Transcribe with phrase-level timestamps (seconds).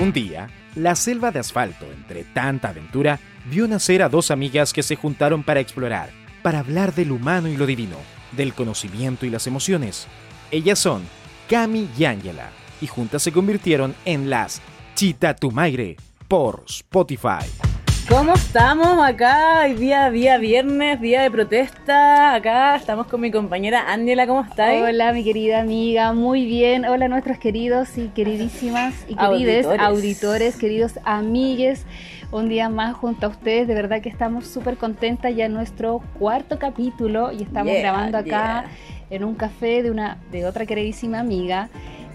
[0.00, 3.18] Un día, la selva de asfalto, entre tanta aventura,
[3.50, 6.10] vio nacer a dos amigas que se juntaron para explorar,
[6.40, 7.96] para hablar del humano y lo divino,
[8.30, 10.06] del conocimiento y las emociones.
[10.52, 11.02] Ellas son
[11.50, 12.50] Cami y Angela,
[12.80, 14.62] y juntas se convirtieron en las
[14.94, 15.96] Chitatumaire
[16.28, 17.67] por Spotify.
[18.08, 19.64] ¿Cómo estamos acá?
[19.64, 22.34] Hoy día, día viernes, día de protesta.
[22.34, 24.80] Acá estamos con mi compañera Ángela, ¿cómo estás?
[24.80, 26.86] Hola, mi querida amiga, muy bien.
[26.86, 29.80] Hola, nuestros queridos y queridísimas y querides Auditores.
[29.80, 31.84] auditores, queridos amigues.
[32.32, 36.00] Un día más junto a ustedes, de verdad que estamos súper contentas ya en nuestro
[36.18, 38.64] cuarto capítulo y estamos Yeah, grabando acá
[39.10, 41.68] en un café de una de otra queridísima amiga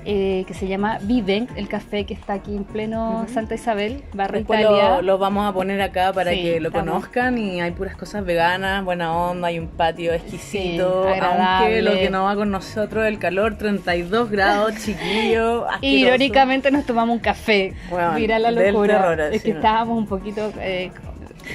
[0.06, 3.26] eh, que se llama Viven, el café que está aquí en pleno.
[3.34, 4.90] Santa Isabel, barrio Después Italia.
[4.98, 6.90] lo, lo vamos a poner acá para Sí, que lo estamos.
[6.94, 11.92] conozcan y hay puras cosas veganas, buena onda, hay un patio exquisito, Sí, aunque lo
[11.94, 15.80] que no va con nosotros el calor, 32 grados, chiquillo, asqueroso.
[15.86, 17.74] Irónicamente nos tomamos un café.
[17.90, 18.98] Bueno, Mira la locura.
[19.16, 20.92] terror, es que estábamos un poquito eh,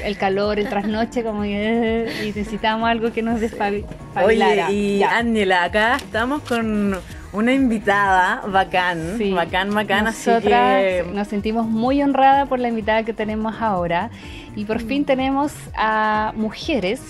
[0.05, 3.89] el calor, el trasnoche, como que eh, y necesitábamos algo que nos despabilara.
[4.25, 6.95] Oye, y Ángela, acá estamos con
[7.33, 9.33] una invitada bacán, Sí.
[9.33, 11.07] bacán, bacán, así Nosotras que...
[11.13, 14.11] nos sentimos muy honradas por la invitada que tenemos ahora
[14.57, 17.01] y por fin tenemos a mujeres.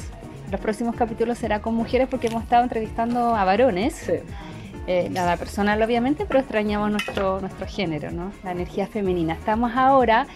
[0.50, 3.94] Los próximos capítulos será con mujeres porque hemos estado entrevistando a varones.
[3.94, 4.12] Sí.
[4.86, 8.32] eh, nada personal obviamente, pero extrañamos nuestro, nuestro género, ¿no?
[8.42, 9.34] La energía femenina.
[9.34, 10.26] Estamos ahora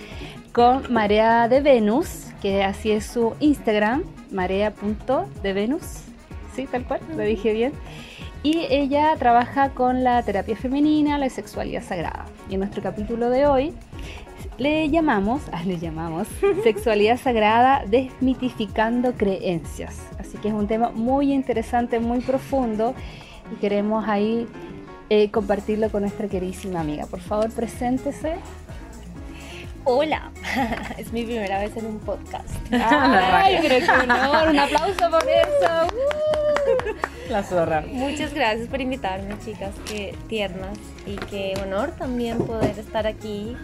[0.53, 5.83] con Marea de Venus, que así es su Instagram, marea.devenus,
[6.55, 6.67] ¿sí?
[6.71, 7.73] Tal cual, lo dije bien.
[8.43, 12.27] Y ella trabaja con la terapia femenina, la sexualidad sagrada.
[12.51, 13.73] Y en nuestro capítulo de hoy
[14.59, 16.27] le llamamos, ah, le llamamos
[16.65, 19.97] sexualidad sagrada desmitificando creencias.
[20.19, 22.95] Así que es un tema muy interesante, muy profundo
[23.53, 24.49] y queremos ahí
[25.09, 27.07] eh, compartirlo con nuestra queridísima amiga.
[27.07, 28.37] Por favor, preséntese.
[29.85, 30.33] Hola,
[30.99, 32.49] es mi primera vez en un podcast.
[32.73, 36.43] Ay, pero qué honor, un aplauso por eso.
[37.33, 37.83] La zorra.
[37.91, 40.77] Muchas gracias por invitarme, chicas, qué tiernas
[41.07, 43.57] y qué honor también poder estar aquí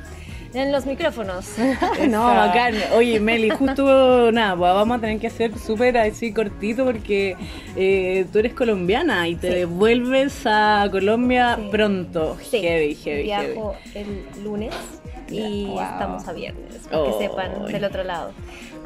[0.55, 1.45] en los micrófonos.
[2.09, 2.75] No, bacán.
[2.97, 7.37] Oye, Meli, justo nada, pues vamos a tener que hacer súper así cortito porque
[7.77, 9.55] eh, tú eres colombiana y te Sí.
[9.59, 11.69] devuelves a Colombia Sí.
[11.71, 12.39] pronto.
[12.41, 13.49] Sí, Heavy, heavy, heavy.
[13.53, 14.75] Viajo el lunes
[15.31, 15.81] y Wow.
[15.83, 17.19] estamos a viernes, para que Oh.
[17.19, 18.33] sepan del otro lado.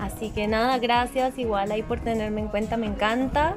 [0.02, 3.54] Así que nada, gracias igual ahí por tenerme en cuenta, me encanta.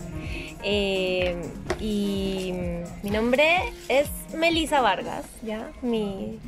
[0.61, 1.35] Eh,
[1.79, 2.53] y
[3.01, 3.57] mi nombre
[3.89, 5.71] es Melisa Vargas, ¿ya?
[5.81, 6.39] Mi,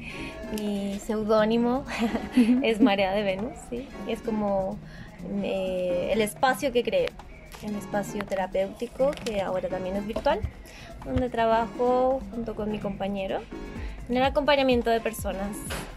[0.62, 1.84] mi seudónimo
[2.64, 3.88] es Marea de Venus, ¿sí?
[4.08, 4.78] Es como
[5.42, 7.10] eh, el espacio que creé,
[7.64, 10.42] el espacio terapéutico que ahora también es virtual,
[11.06, 13.40] donde trabajo junto con mi compañero
[14.10, 15.50] en el acompañamiento de personas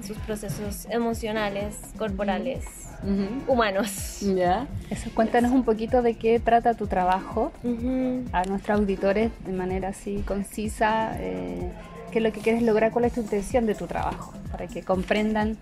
[0.03, 2.65] sus procesos emocionales, corporales,
[3.03, 3.53] Ujú.
[3.53, 4.19] humanos.
[4.21, 4.67] ¿Ya?
[4.91, 8.25] Eso, cuéntanos un poquito de qué trata tu trabajo Ujú.
[8.33, 11.17] a nuestros auditores de manera así concisa.
[11.19, 11.71] eh,
[12.13, 12.91] ¿Qué es lo que quieres lograr?
[12.91, 14.33] ¿Cuál es tu intención de tu trabajo?
[14.51, 15.57] Para que comprendan.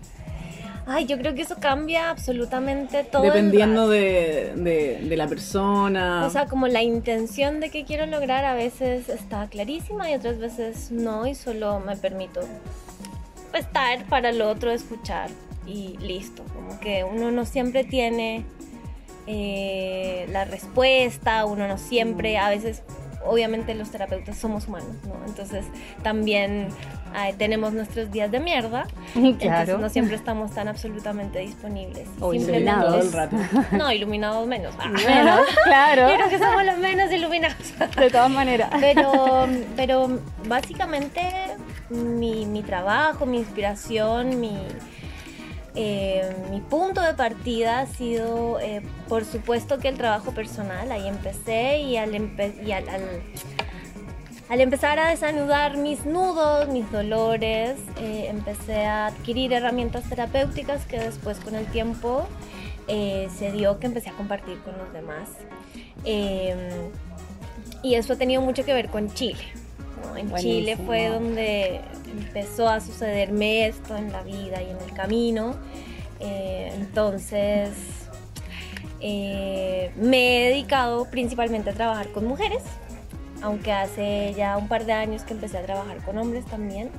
[0.87, 3.21] Ay, yo creo que eso cambia absolutamente todo.
[3.21, 6.25] Dependiendo de, de, de la persona.
[6.25, 10.39] O sea, como la intención de que quiero lograr a veces está clarísima y otras
[10.39, 12.41] veces no y solo me permito
[13.57, 15.29] estar para el otro, escuchar
[15.65, 16.43] y listo.
[16.53, 18.45] Como que uno no siempre tiene
[19.27, 22.81] eh, la respuesta, uno no siempre, a veces,
[23.23, 25.13] obviamente los terapeutas somos humanos, ¿no?
[25.27, 25.65] Entonces
[26.01, 26.69] también
[27.15, 32.07] eh, tenemos nuestros días de mierda, entonces no siempre estamos tan absolutamente disponibles.
[32.19, 33.35] O todo el rato.
[33.71, 34.73] No, iluminados menos.
[34.79, 34.91] Ah.
[35.03, 37.77] Bueno, claro, creo que somos los menos iluminados.
[37.95, 38.71] de todas maneras.
[38.79, 41.21] Pero, pero básicamente
[41.89, 44.57] mi, mi trabajo, mi inspiración, mi,
[45.75, 50.91] eh, mi punto de partida ha sido, eh, por supuesto que el trabajo personal.
[50.91, 57.75] Ahí empecé y al, empe- y al, al- empezar a desanudar mis nudos, mis dolores,
[57.99, 62.27] eh, empecé a adquirir herramientas terapéuticas que después con el tiempo
[62.87, 65.29] eh, se dio que empecé a compartir con los demás.
[67.81, 69.43] Y eso ha tenido mucho que ver con Chile.
[70.01, 70.17] ¿No?
[70.17, 71.81] En Chile fue donde
[72.11, 75.55] empezó a sucederme esto en la vida y en el camino.
[76.19, 77.71] Eh, entonces
[79.01, 82.63] eh, me he dedicado principalmente a trabajar con mujeres,
[83.41, 86.89] aunque hace ya un par de años que empecé a trabajar con hombres también.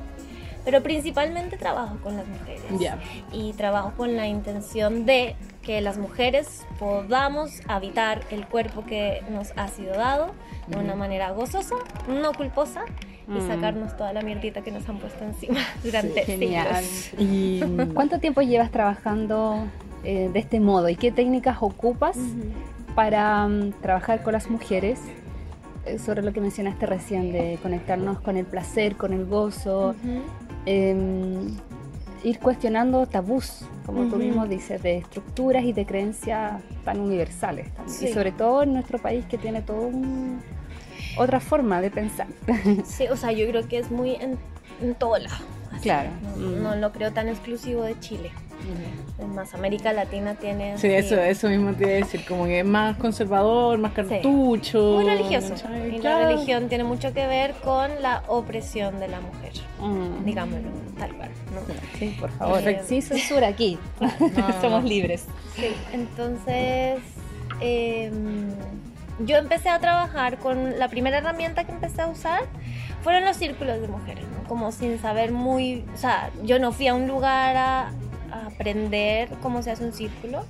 [0.65, 2.63] Pero principalmente trabajo con las mujeres
[3.33, 9.53] y trabajo con la intención de que las mujeres podamos habitar el cuerpo que nos
[9.57, 10.33] ha sido dado
[10.69, 11.77] de una manera gozosa,
[12.09, 12.85] no culposa
[13.29, 16.83] y sacarnos toda la mierdita que nos han puesto encima durante Genial.
[16.85, 17.21] siglos.
[17.21, 17.61] Y
[17.95, 19.67] ¿Cuánto tiempo llevas trabajando
[20.03, 22.17] eh, de este modo y qué técnicas ocupas
[22.95, 25.01] para mm, trabajar con las mujeres?
[25.87, 30.21] eh, sobre lo que mencionaste recién, de conectarnos con el placer, con el gozo, Ujú.
[30.67, 31.57] em,
[32.25, 34.19] ir cuestionando tabús, como tú Ujú.
[34.19, 37.73] mismo dices, de estructuras y de creencias tan universales.
[37.75, 37.97] también.
[37.99, 38.07] Sí.
[38.09, 40.41] Y sobre todo en nuestro país que tiene todo un-
[41.19, 42.27] otra forma de pensar.
[42.85, 44.39] Sí, o sea, yo creo que es muy en,
[44.83, 45.45] en todo lado.
[45.73, 45.83] así.
[45.83, 46.11] Claro.
[46.37, 48.31] No, no lo creo tan exclusivo de Chile.
[49.19, 50.79] Es más, América Latina tiene...
[50.79, 53.93] sí, así- eso, eso mismo te iba a decir, como que es más conservador, más
[53.93, 54.81] cartucho.
[54.97, 55.55] Muy religioso.
[55.93, 60.25] Y la religión tiene mucho que ver con la opresión de la mujer, Mm.
[60.25, 60.69] digámoslo
[60.99, 61.31] tal cual.
[61.55, 61.61] ¿no?
[61.99, 62.67] Sí, por favor.
[62.67, 63.79] Eh, Sin censura aquí.
[64.01, 64.09] no,
[64.61, 64.89] Somos no.
[64.89, 65.27] libres.
[65.57, 66.99] Sí, entonces
[67.61, 68.11] eh,
[69.27, 72.43] yo empecé a trabajar con la primera herramienta que empecé a usar
[73.03, 74.49] fueron los círculos de mujeres, ¿no?
[74.49, 77.91] como sin saber muy, o sea, yo no fui a un lugar a,
[78.33, 80.45] a aprender cómo se hace un círculo.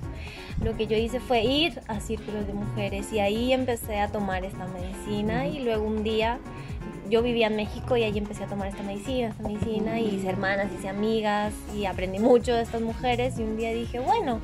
[0.63, 4.45] Lo que yo hice fue ir a círculos de mujeres y ahí empecé a tomar
[4.45, 6.39] esta medicina y luego un día
[7.09, 10.29] yo vivía en México y ahí empecé a tomar esta medicina, esta medicina y hice
[10.29, 14.39] hermanas, hice amigas y aprendí mucho de estas mujeres y un día dije, bueno,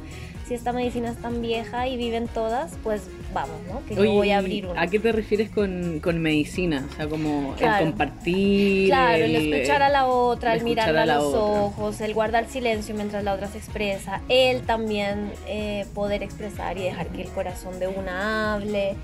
[0.46, 3.10] si esta medicina es tan vieja y viven todas, pues
[3.42, 3.86] vamos, ¿no?
[3.86, 4.82] Que yo Oye, voy a abrir una.
[4.82, 6.86] ¿A qué te refieres con, con medicina?
[6.92, 7.78] O sea, como Claro.
[7.86, 8.88] el compartir.
[8.90, 11.40] Claro, el escuchar a la otra, el el mirarla a los otra.
[11.40, 16.84] ojos, el guardar silencio mientras la otra se expresa, el también eh, poder expresar y
[16.84, 18.96] dejar que el corazón de una hable,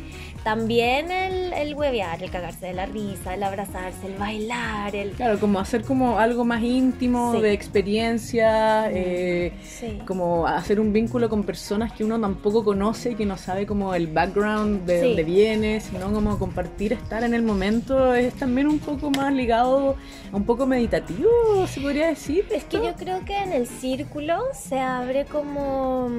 [0.43, 5.11] también el, el huevear, el cagarse de la risa, el abrazarse, el bailar, el...
[5.11, 7.41] Claro, como hacer como algo más íntimo, Sí.
[7.41, 9.99] de experiencia, eh, Sí.
[10.05, 13.95] como hacer un vínculo con personas que uno tampoco conoce y que no sabe como
[13.95, 18.79] el background de dónde viene, sino como compartir, estar en el momento, es también un
[18.79, 19.95] poco más ligado,
[20.31, 21.29] un poco meditativo,
[21.67, 22.45] se podría decir.
[22.51, 26.09] Es que yo creo que en el círculo se abre como...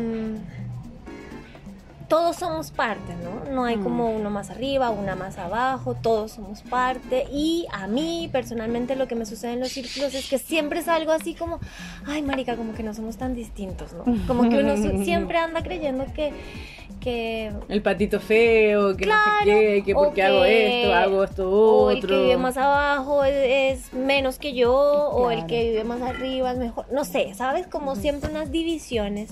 [2.14, 3.52] Todos somos parte, ¿no?
[3.52, 7.26] No hay como uno más arriba, una más abajo, todos somos parte.
[7.32, 10.87] Y a mí, personalmente, lo que me sucede en los círculos es que siempre es
[10.87, 11.58] algo así como,
[12.06, 14.05] ay, marica, como que no somos tan distintos, ¿no?
[14.28, 16.32] Como que uno siempre anda creyendo que...
[17.00, 21.50] que El patito feo, que no sé qué, que o porque hago esto, hago esto
[21.50, 21.94] o otro.
[21.94, 26.00] el que vive más abajo es, es menos que yo, o el que vive más
[26.00, 26.87] arriba es mejor.
[26.93, 27.66] No sé, ¿sabes?
[27.66, 29.31] Como siempre unas divisiones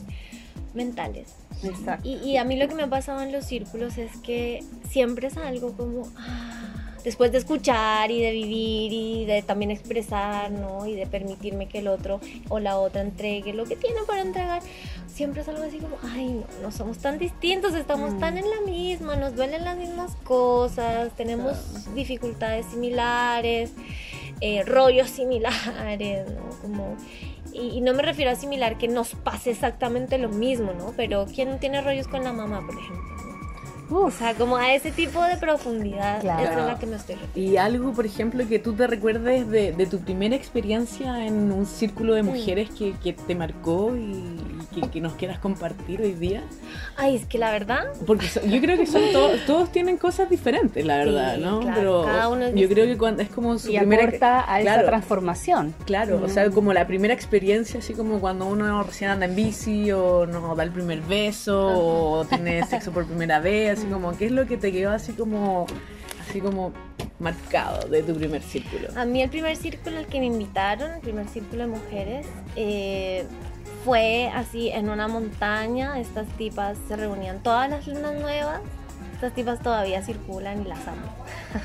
[0.74, 1.41] mentales.
[1.64, 2.08] Exacto.
[2.08, 5.28] Y, y a mí lo que me ha pasado en los círculos es que siempre
[5.28, 6.58] es algo como, ah,
[7.04, 10.86] después de escuchar y de vivir y de también expresar, ¿no?
[10.86, 14.62] Y de permitirme que el otro o la otra entregue lo que tiene para entregar,
[15.12, 18.20] siempre es algo así como, ay, no, no somos tan distintos, estamos Mm.
[18.20, 21.56] tan en la misma, nos duelen las mismas cosas, tenemos
[21.94, 23.72] dificultades similares,
[24.40, 26.48] eh, rollos similares, ¿no?
[26.62, 26.96] Como,
[27.52, 30.92] y, no me refiero a similar que nos pase exactamente lo mismo, ¿no?
[30.96, 33.31] Pero ¿quién tiene rollos con la mamá, por ejemplo?
[33.92, 33.98] ¿No?
[34.00, 36.42] O Uf, sea, como a ese tipo de profundidad Claro.
[36.44, 37.52] es a la que me estoy refiriendo.
[37.52, 41.66] Y algo, por ejemplo, que tú te recuerdes de, de tu primera experiencia en un
[41.66, 46.12] círculo de mujeres que, que te marcó y, y que, que nos quieras compartir hoy
[46.14, 46.42] día.
[46.96, 50.28] Ay, es que la verdad, Porque so- yo creo que son to- todos tienen cosas
[50.30, 51.60] diferentes, la verdad, Sí, ¿no?
[51.60, 54.52] claro, Pero cada uno es yo creo que cuando es como su y primera aporta
[54.52, 54.88] a esa claro.
[54.88, 55.74] transformación.
[55.84, 59.90] Claro, o sea, como la primera experiencia, así como cuando uno recién anda en bici
[59.92, 64.26] o no da el primer beso o tiene sexo por primera vez, así como, ¿qué
[64.26, 65.66] es lo que te quedó así como,
[66.20, 66.72] así como
[67.18, 68.88] marcado de tu primer círculo?
[68.96, 73.24] a mí el primer círculo al que me invitaron, el primer círculo de mujeres, eh,
[73.84, 75.98] fue así en una montaña.
[75.98, 78.60] Estas tipas se reunían todas las lunas nuevas.
[79.14, 81.02] Estas tipas todavía circulan y las amo.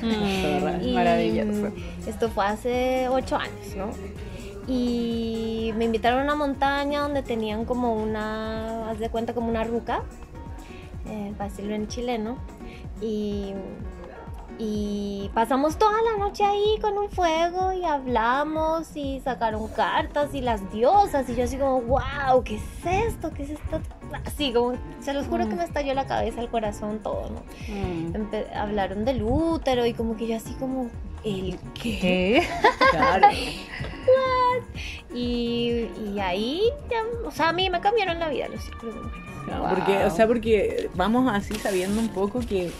[0.02, 1.72] Mm, maravilloso.
[2.06, 3.90] Esto fue hace ocho años, ¿no?
[4.66, 9.64] Y me invitaron a una montaña donde tenían como una, haz de cuenta, como una
[9.64, 10.02] ruca,
[11.08, 12.38] eh, en chileno.
[13.00, 13.54] Y,
[14.58, 20.40] y pasamos toda la noche ahí con un fuego y hablamos y sacaron cartas y
[20.40, 21.28] las diosas.
[21.28, 23.30] Y yo así como, wow, ¿qué es esto?
[23.32, 23.80] ¿Qué es esto?
[24.24, 27.42] Así como, se los juro que me estalló la cabeza, el corazón, todo, ¿no?
[27.72, 28.30] Mm.
[28.54, 30.90] Hablaron del útero y como que yo así como,
[31.24, 31.98] ¿el qué?
[32.00, 32.48] ¿Qué?
[32.90, 33.28] Claro.
[35.14, 39.02] Y, y ahí, ya, o sea, a mí me cambiaron la vida los círculos de
[39.02, 39.27] mujeres.
[39.48, 39.74] No, Wow.
[39.74, 42.70] porque, o sea, porque vamos así sabiendo un poco que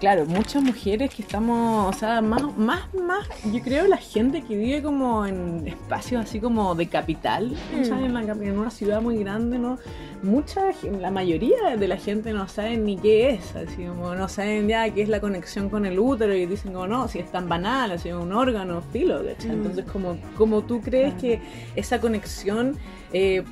[0.00, 4.54] claro, muchas mujeres que estamos, o sea, más, más, más, yo creo la gente que
[4.54, 7.84] vive como en espacios así como de capital, Mm.
[7.84, 8.04] ¿sabes?
[8.04, 9.78] En, la capi- en una ciudad muy grande, ¿no?
[10.22, 10.60] Mucha,
[11.00, 14.90] la mayoría de la gente no saben ni qué es, así como no saben ya
[14.90, 17.92] qué es la conexión con el útero y dicen como no, si es tan banal,
[17.92, 19.52] así un órgano, filo, ¿cachai?
[19.52, 19.54] Mm.
[19.54, 21.40] Entonces, como, como tú crees que
[21.76, 22.76] esa conexión
[23.14, 23.42] eh,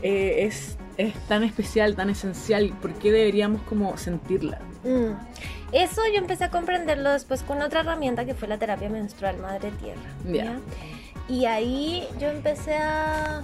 [0.00, 4.58] eh, es, es tan especial, tan esencial, ¿por qué deberíamos como sentirla?
[4.84, 5.12] Mm.
[5.72, 9.70] Eso yo empecé a comprenderlo después con otra herramienta que fue la terapia menstrual Madre
[9.72, 10.58] Tierra.
[11.28, 13.42] Y ahí yo empecé a,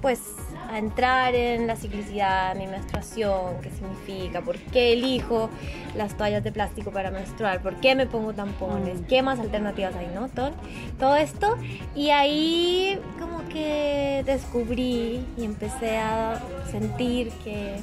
[0.00, 0.20] pues,
[0.68, 5.48] a entrar en la ciclicidad, mi menstruación, qué significa, por qué elijo
[5.96, 9.04] las toallas de plástico para menstruar, por qué me pongo tampones, Mm.
[9.04, 10.28] qué más alternativas hay, ¿no?
[10.28, 10.50] Todo,
[10.98, 11.56] todo esto.
[11.94, 16.38] Y ahí como que descubrí y empecé a
[16.70, 17.76] sentir que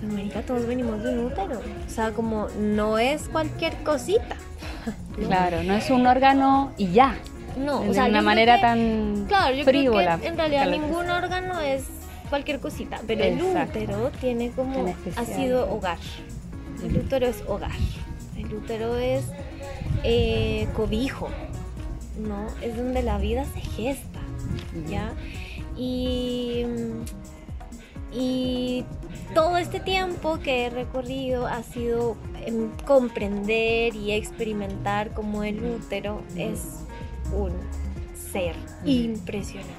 [0.00, 1.58] pues, marica, todos venimos de un útero.
[1.86, 4.36] O sea, como no es cualquier cosita.
[5.16, 7.16] Claro, no es un órgano y ya.
[7.56, 10.04] No, de o sea, yo una manera que- tan Claro, yo frívola.
[10.18, 11.84] creo que en realidad ningún órgano es
[12.26, 15.98] cualquier cosita, pero el útero tiene como En ha sido hogar.
[16.82, 17.72] El útero es hogar.
[18.36, 19.24] El útero es
[20.04, 21.28] eh, cobijo,
[22.18, 22.46] ¿no?
[22.62, 24.20] Es donde la vida se gesta,
[24.88, 25.12] ¿ya?
[25.76, 26.64] Y,
[28.12, 28.84] y
[29.34, 36.22] todo este tiempo que he recorrido ha sido em, comprender y experimentar cómo el útero
[36.36, 36.84] es
[37.32, 37.52] un
[38.32, 38.54] ser
[38.84, 39.75] impresionante.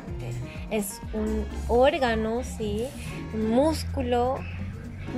[0.72, 2.84] Es un órgano, sí,
[3.34, 4.36] un músculo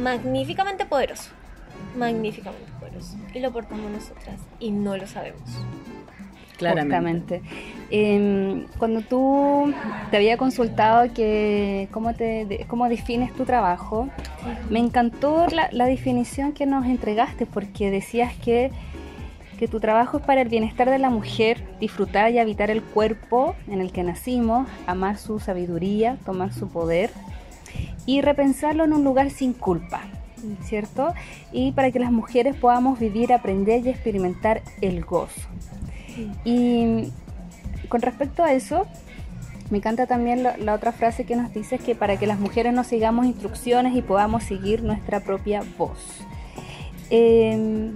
[0.01, 1.29] magníficamente poderoso.
[1.97, 3.15] Magníficamente poderoso.
[3.33, 5.41] Y lo portamos nosotras y no lo sabemos.
[6.59, 7.41] Justamente.
[7.89, 9.73] Em, cuando tú
[10.11, 14.09] te había consultado que cómo, te, de- cómo defines tu trabajo,
[14.69, 18.71] me encantó la, la definición que nos entregaste porque decías que,
[19.59, 23.57] que tu trabajo es para el bienestar de la mujer, disfrutar y habitar el cuerpo
[23.67, 27.09] en el que nacimos, amar su sabiduría, tomar su poder
[28.05, 30.03] y repensarlo en un lugar sin culpa.
[30.63, 31.13] ¿Cierto?
[31.51, 35.41] Y para que las mujeres podamos vivir, aprender y experimentar el gozo.
[36.45, 37.11] Y
[37.89, 38.87] con respecto a eso,
[39.69, 42.85] me encanta también la, otra frase que nos dice que para que las mujeres no
[42.85, 45.99] sigamos instrucciones y podamos seguir nuestra propia voz.
[47.09, 47.91] Eh,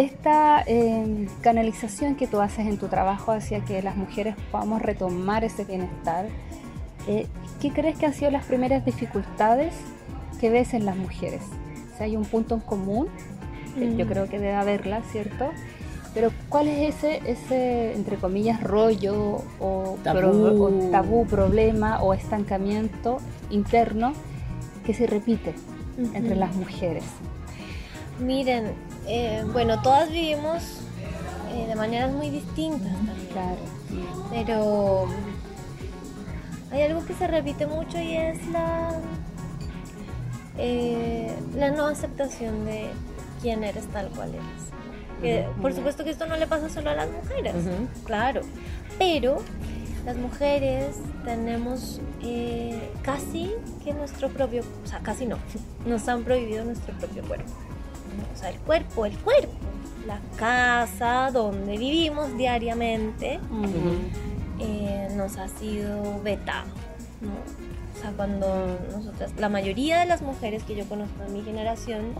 [0.00, 5.44] esta eh, canalización que tú haces en tu trabajo hacia que las mujeres podamos retomar
[5.44, 6.26] ese bienestar,
[7.08, 7.26] eh,
[7.60, 9.74] ¿qué crees que han sido las primeras dificultades
[10.40, 11.42] que ves en las mujeres?
[11.96, 13.08] Si hay un punto en común,
[13.78, 14.08] que yo Mm.
[14.08, 15.50] creo que debe haberla, ¿cierto?
[16.12, 20.18] Pero ¿cuál es ese, ese entre comillas, rollo o Tabú.
[20.18, 23.18] pro- o tabú, problema o estancamiento
[23.50, 24.12] interno
[24.84, 25.54] que se repite
[26.14, 27.04] entre las mujeres?
[28.18, 28.72] Miren,
[29.10, 30.62] eh, bueno, todas vivimos
[31.52, 32.92] eh, de maneras muy distintas.
[33.32, 33.58] Claro.
[34.30, 35.06] Pero
[36.70, 38.92] hay algo que se repite mucho y es la,
[40.58, 42.90] eh, la no aceptación de
[43.42, 44.70] quién eres tal cual eres.
[45.20, 47.54] Que, por supuesto que esto no le pasa solo a las mujeres,
[48.04, 48.40] claro,
[48.98, 49.42] pero
[50.06, 53.50] las mujeres tenemos eh, casi
[53.84, 55.36] que nuestro propio, o sea, casi no,
[55.84, 57.52] nos han prohibido nuestro propio cuerpo.
[58.16, 58.24] ¿No?
[58.34, 59.52] O sea, el cuerpo, el cuerpo,
[60.06, 63.38] la casa donde vivimos diariamente,
[64.58, 66.68] eh, nos ha sido vetado,
[67.20, 67.30] ¿no?
[67.30, 72.14] O sea, cuando nosotras, la mayoría de las mujeres que yo conozco de mi generación,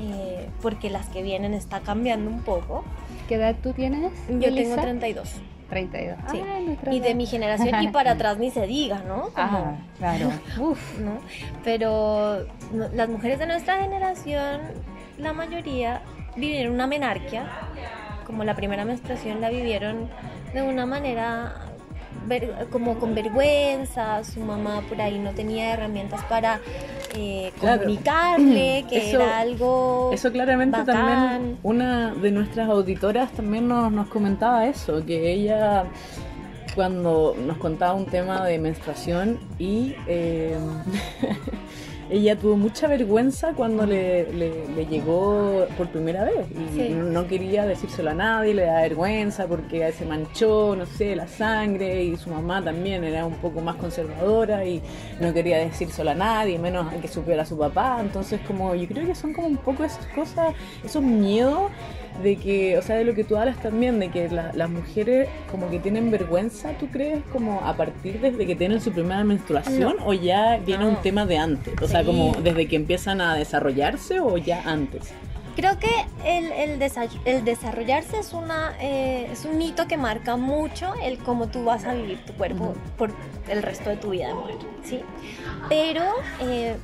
[0.00, 2.84] eh, porque las que vienen está cambiando un poco,
[3.28, 4.12] ¿Qué edad tú tienes?
[4.28, 4.82] yo tengo Elisa?
[4.82, 5.30] 32.
[5.70, 6.18] 32.
[6.30, 6.40] Sí.
[6.44, 9.22] Ah, Y de mi generación y para atrás ni se diga, ¿no?
[9.22, 10.30] Como- Ah, claro.
[10.60, 10.98] Uf.
[11.00, 11.18] ¿no?
[11.64, 14.60] Pero no- las mujeres de nuestra generación,
[15.18, 16.02] la mayoría
[16.36, 17.44] vivieron una menarquia,
[18.26, 20.08] como la primera menstruación la vivieron
[20.52, 21.54] de una manera
[22.26, 26.60] ver- como con vergüenza, su mamá por ahí no tenía herramientas para
[27.16, 27.82] eh, Claro.
[27.82, 30.94] comunicarle que Eso- era algo Eso claramente bacán.
[30.96, 35.84] también, una de nuestras auditoras también nos, nos comentaba eso, que ella
[36.74, 40.56] cuando nos contaba un tema de menstruación y eh,
[42.10, 46.88] ella tuvo mucha vergüenza cuando le, le- le llegó por primera vez y Sí.
[46.94, 52.04] no, quería decírselo a nadie, le da vergüenza porque se manchó, no sé, la sangre
[52.04, 54.82] y su mamá también era un poco más conservadora y
[55.20, 58.86] no quería decírselo a nadie, menos a que supiera a su papá, entonces como yo
[58.88, 61.70] creo que son como un poco esas cosas, esos miedos
[62.22, 65.28] de que, o sea, de lo que tú hablas también, de que la- las mujeres
[65.50, 67.22] como que tienen vergüenza, ¿tú crees?
[67.32, 70.90] Como a partir desde que tienen su primera menstruación o ya viene No.
[70.90, 75.12] un tema de antes, o sea, como desde que empiezan a desarrollarse o ya antes.
[75.56, 75.88] Creo que
[76.26, 81.18] el, el, desa- el desarrollarse es, una, eh, es un hito que marca mucho el
[81.18, 83.12] cómo tú vas a vivir tu cuerpo por
[83.48, 84.30] el resto de tu vida
[84.82, 85.00] ¿sí?
[85.68, 86.02] Pero
[86.40, 86.74] eh,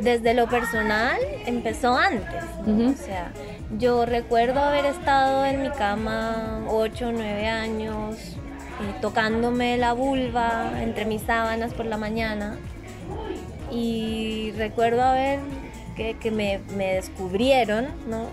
[0.00, 2.44] desde lo personal empezó antes.
[2.66, 3.32] O sea,
[3.78, 10.70] yo recuerdo haber estado en mi cama 8 o 9 años, eh, tocándome la vulva
[10.80, 12.58] entre mis sábanas por la mañana
[13.70, 15.40] y recuerdo haber
[15.96, 18.26] que, que me, me descubrieron, ¿no?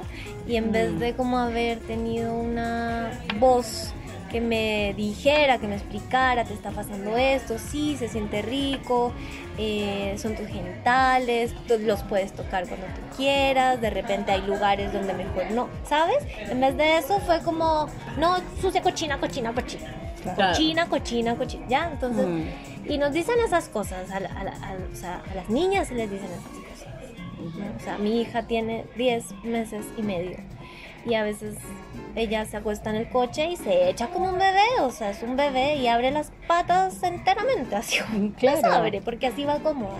[0.48, 3.94] Y en vez de como haber tenido una voz
[4.36, 9.13] que me dijera, que me explicara, te está pasando esto, sí, se siente rico,
[9.58, 14.92] eh, son tus genitales, tú los puedes tocar cuando tú quieras, de repente hay lugares
[14.92, 16.18] donde mejor no, ¿sabes?
[16.50, 17.88] En vez de eso fue como,
[18.18, 19.94] no, sucia, cochina, cochina, cochina.
[20.22, 20.51] Claro.
[20.51, 21.89] Cochina, cochina, cochina, ¿ya?
[21.94, 22.92] Entonces, Mm.
[22.92, 25.88] y nos dicen esas cosas, a, la- a la- a- o sea, a las niñas
[25.88, 26.94] se les dicen esas cosas.
[27.58, 27.75] ¿no?
[27.77, 30.38] O sea, mi hija tiene 10 meses y medio
[31.06, 31.56] y a veces
[32.16, 35.22] ella se acuesta en el coche y se echa como un bebé, o sea, es
[35.22, 37.98] un bebé y abre las patas enteramente, así
[38.38, 38.62] Claro.
[38.62, 40.00] las abre, porque así va cómoda.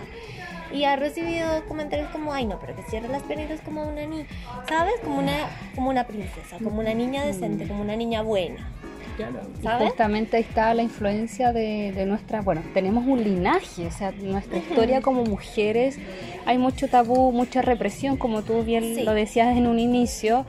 [0.74, 4.26] Y ha recibido comentarios como, ay no, pero que cierre las piernitas como una niña,
[4.68, 4.96] ¿sabes?
[5.04, 5.34] Como una,
[5.76, 8.68] como una princesa, como una niña decente, como una niña buena,
[9.16, 9.40] Claro.
[9.62, 9.88] Y ¿sabes?
[9.90, 14.58] justamente ahí está la influencia de, de nuestra, bueno, tenemos un linaje, o sea, nuestra
[14.58, 15.98] historia como mujeres,
[16.46, 19.04] hay mucho tabú, mucha represión, como tú bien Sí.
[19.04, 20.46] lo decías en un inicio,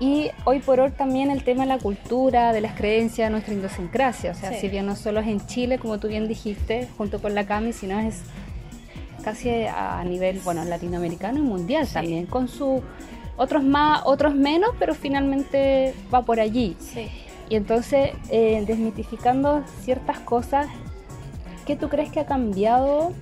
[0.00, 3.54] y hoy por hoy también el tema de la cultura, de las creencias, de nuestra
[3.54, 4.60] idiosincrasia, o sea, Sí.
[4.60, 7.72] si bien no solo es en Chile, como tú bien dijiste, junto con la Cami,
[7.72, 8.20] sino es
[9.24, 11.94] casi a nivel, bueno, latinoamericano y mundial Sí.
[11.94, 12.82] también, con su...
[13.36, 16.76] Otros más, otros menos, pero finalmente va por allí.
[16.80, 17.08] Sí.
[17.48, 20.66] Y entonces, eh, desmitificando ciertas cosas,
[21.66, 23.12] ¿qué tú crees que ha cambiado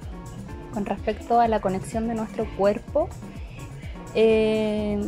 [0.73, 3.09] con respecto a la conexión de nuestro cuerpo
[4.14, 4.99] eh,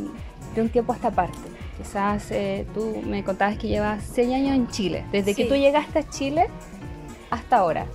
[0.55, 1.39] de un tiempo a esta parte?
[1.79, 5.05] Quizás eh, tú me contabas que llevas seis años en Chile.
[5.13, 5.49] Desde que Sí.
[5.49, 6.47] tú llegaste a Chile
[7.31, 7.87] hasta ahora,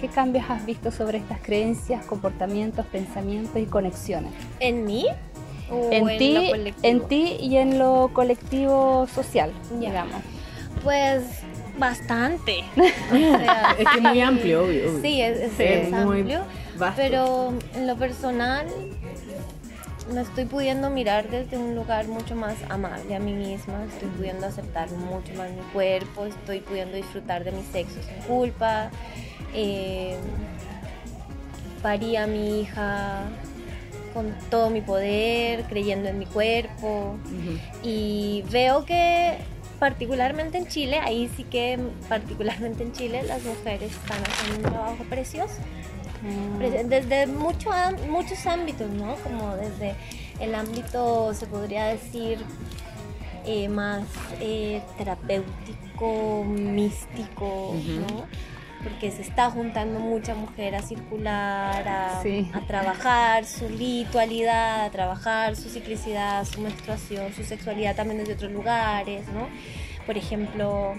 [0.00, 4.32] ¿qué cambios has visto sobre estas creencias, comportamientos, pensamientos y conexiones?
[4.60, 5.06] ¿En mí?
[5.70, 6.78] ¿O En, lo ti, colectivo?
[6.82, 9.88] en ti y en lo colectivo social, Ya.
[9.90, 10.20] digamos.
[10.82, 11.22] Pues
[11.78, 12.64] bastante.
[12.76, 14.20] O sea, Es que es muy sí.
[14.20, 15.00] amplio, obvio, obvio.
[15.02, 16.40] Sí, es, es- Sí, es muy amplio.
[16.76, 16.94] vasto.
[17.02, 18.66] Pero en lo personal
[20.12, 24.46] me estoy pudiendo mirar desde un lugar mucho más amable a mí misma, estoy pudiendo
[24.46, 28.90] aceptar mucho más mi cuerpo, estoy pudiendo disfrutar de mi sexo sin culpa.
[29.54, 30.16] eh,
[31.82, 33.22] parí a mi hija
[34.12, 37.16] con todo mi poder, creyendo en mi cuerpo.
[37.82, 39.38] Y veo que
[39.78, 45.04] particularmente en Chile, ahí sí que particularmente en Chile las mujeres están haciendo un trabajo
[45.08, 45.54] precioso.
[46.88, 47.70] Desde mucho,
[48.08, 49.14] muchos ámbitos, ¿no?
[49.16, 49.94] Como desde
[50.40, 52.38] el ámbito, se podría decir,
[53.44, 54.04] eh, más
[54.40, 57.74] eh, terapéutico, místico.
[58.00, 58.26] ¿no?
[58.82, 62.48] Porque se está juntando mucha mujer a circular, a, Sí.
[62.54, 68.52] a trabajar su ritualidad, a trabajar su ciclicidad, su menstruación, su sexualidad también desde otros
[68.52, 69.48] lugares, ¿no?
[70.06, 70.94] Por ejemplo,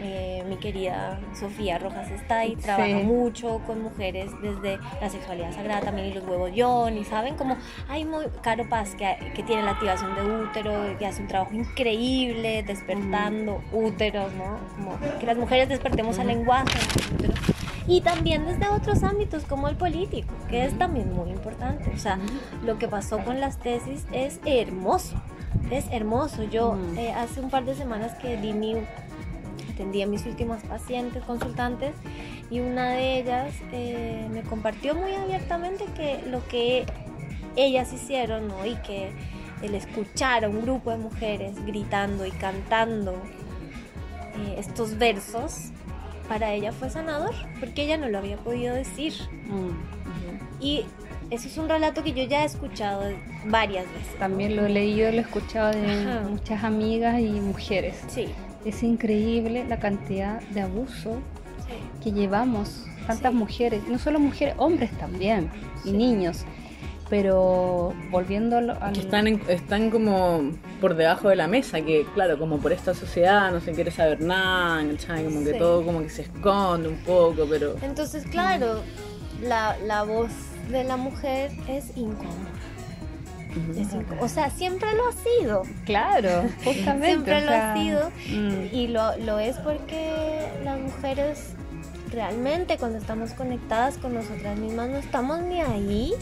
[0.00, 2.94] eh, mi querida Sofía Rojas está y trabaja Sí.
[3.04, 6.50] mucho con mujeres desde la sexualidad sagrada también y los huevos
[6.92, 7.56] y saben como
[7.88, 11.52] hay muy Caro Paz que, que tiene la activación de útero que hace un trabajo
[11.54, 17.38] increíble despertando úteros no como que las mujeres despertemos al lenguaje los úteros.
[17.86, 22.18] y también desde otros ámbitos como el político que es también muy importante o sea
[22.64, 25.16] lo que pasó con las tesis es hermoso
[25.70, 26.98] es hermoso yo Mm.
[26.98, 28.74] eh, hace un par de semanas que di mi
[29.78, 31.94] atendí a mis últimas pacientes, consultantes,
[32.50, 36.84] y una de ellas eh, me compartió muy abiertamente que lo que
[37.54, 38.66] ellas hicieron, ¿no?
[38.66, 39.12] Y que
[39.62, 43.12] el escuchar a un grupo de mujeres gritando y cantando
[44.36, 45.70] eh, estos versos,
[46.28, 49.14] para ella fue sanador, porque ella no lo había podido decir.
[49.46, 50.60] Mm.
[50.60, 50.84] Y
[51.30, 53.02] eso es un relato que yo ya he escuchado
[53.46, 54.18] varias veces.
[54.18, 56.28] También lo he leído, lo he escuchado de Ajá.
[56.28, 57.96] muchas amigas y mujeres.
[58.08, 58.28] Sí,
[58.64, 61.16] Es increíble la cantidad de abuso
[61.66, 62.02] sí.
[62.04, 63.38] que llevamos, tantas Sí.
[63.38, 65.50] mujeres, no solo mujeres, hombres también,
[65.84, 65.96] y Sí.
[65.96, 66.44] niños.
[67.10, 68.92] Pero volviendo al...
[68.92, 72.92] Que están, en- están como por debajo de la mesa, que claro, como por esta
[72.92, 75.24] sociedad no se quiere saber nada, ¿cachai?
[75.24, 75.58] Como que Sí.
[75.58, 77.76] todo como que se esconde un poco, pero...
[77.80, 78.82] Entonces, claro,
[79.42, 80.28] la, la voz
[80.70, 82.50] de la mujer es incómoda.
[83.54, 85.62] Incó- o sea, siempre lo ha sido.
[85.84, 87.06] Claro, justamente.
[87.06, 88.10] Siempre o lo ha sido.
[88.28, 91.54] mm, Y lo, lo es porque las mujeres
[92.10, 96.12] realmente cuando estamos conectadas con nosotras mismas no estamos ni ahí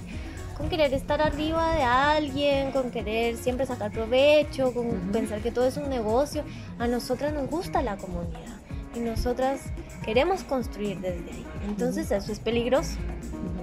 [0.59, 5.67] con querer estar arriba de alguien, con querer siempre sacar provecho, con pensar que todo
[5.67, 6.45] es un negocio.
[6.79, 8.57] A nosotras nos gusta la comunidad
[8.95, 9.61] y nosotras
[10.03, 11.47] queremos construir desde ahí.
[11.69, 12.97] Entonces eso es peligroso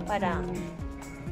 [0.07, 0.39] para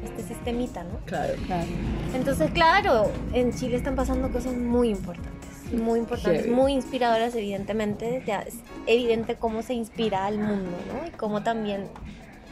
[0.03, 0.97] este sistemita, ¿no?
[1.05, 1.33] Claro.
[1.45, 1.67] Claro.
[2.15, 6.53] Entonces, claro, en Chile están pasando cosas muy importantes, muy importantes, Heavy.
[6.55, 8.23] muy inspiradoras, evidentemente.
[8.25, 8.55] Ya es
[8.87, 11.07] evidente cómo se inspira al mundo, ¿no?
[11.07, 11.87] Y cómo también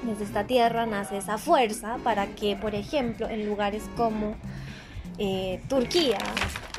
[0.04, 4.36] desde esta tierra nace esa fuerza para que, por ejemplo, en lugares como
[5.22, 6.18] eh, Turquía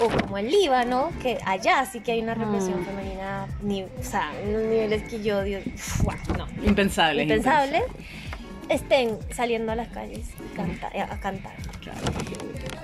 [0.01, 2.85] o como el Líbano, que allá sí que hay una represión Mm.
[2.87, 6.17] femenina, ni, o sea, unos niveles que yo, Dios, ¡fua!
[6.39, 7.25] no, Impensable.
[7.25, 7.83] impensables,
[8.71, 11.55] estén saliendo a las calles canta- a cantar.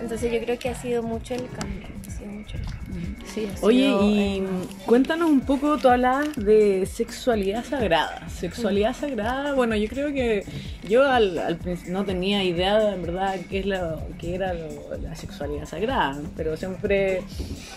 [0.01, 1.87] Entonces yo creo que ha sido mucho el cambio.
[2.17, 3.27] Ha sido mucho el cambio.
[3.27, 4.43] Sí, ha Oye, y eh,
[4.87, 8.27] cuéntanos un poco, tú hablabas de sexualidad sagrada.
[8.29, 10.45] Sexualidad sagrada, bueno, yo creo que
[10.89, 14.97] yo al, al principio no tenía idea en verdad qué, es lo, qué era lo-
[15.03, 17.23] la sexualidad sagrada, pero siempre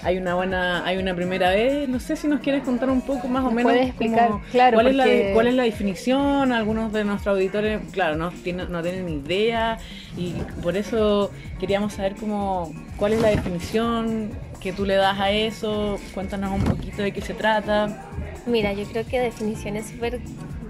[0.04, 1.89] hay una buena, hay una primera vez.
[1.89, 4.32] No sé si nos quieres contar un poco más o ¿Nos menos explicar?
[4.52, 6.54] Claro, cuál, es la, cuál es la definición.
[6.54, 9.78] Algunos de nuestros auditores, claro, no tienen, no tienen idea
[10.19, 15.32] y por eso queríamos saber cómo, cuál es la definición que tú le das a
[15.32, 15.97] eso.
[16.13, 18.05] Cuéntanos un poquito de qué se trata.
[18.45, 20.19] Mira, yo creo que definición es súper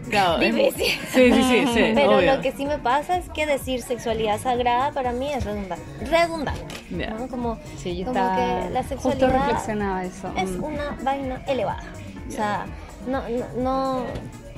[0.10, 0.86] Claro, es- difícil.
[1.12, 2.36] Sí, sí, sí, sí, Pero obvio.
[2.36, 5.84] lo que sí me pasa es que decir sexualidad sagrada para mí es redundante.
[6.06, 7.10] redundante Ya.
[7.12, 7.28] ¿no?
[7.28, 10.32] Como Sí, yo como estaba, que la justo sexualidad reflexionaba eso.
[10.38, 10.64] es mm.
[10.64, 11.84] una vaina elevada.
[12.28, 12.66] O sea,
[13.08, 14.06] no, no, no-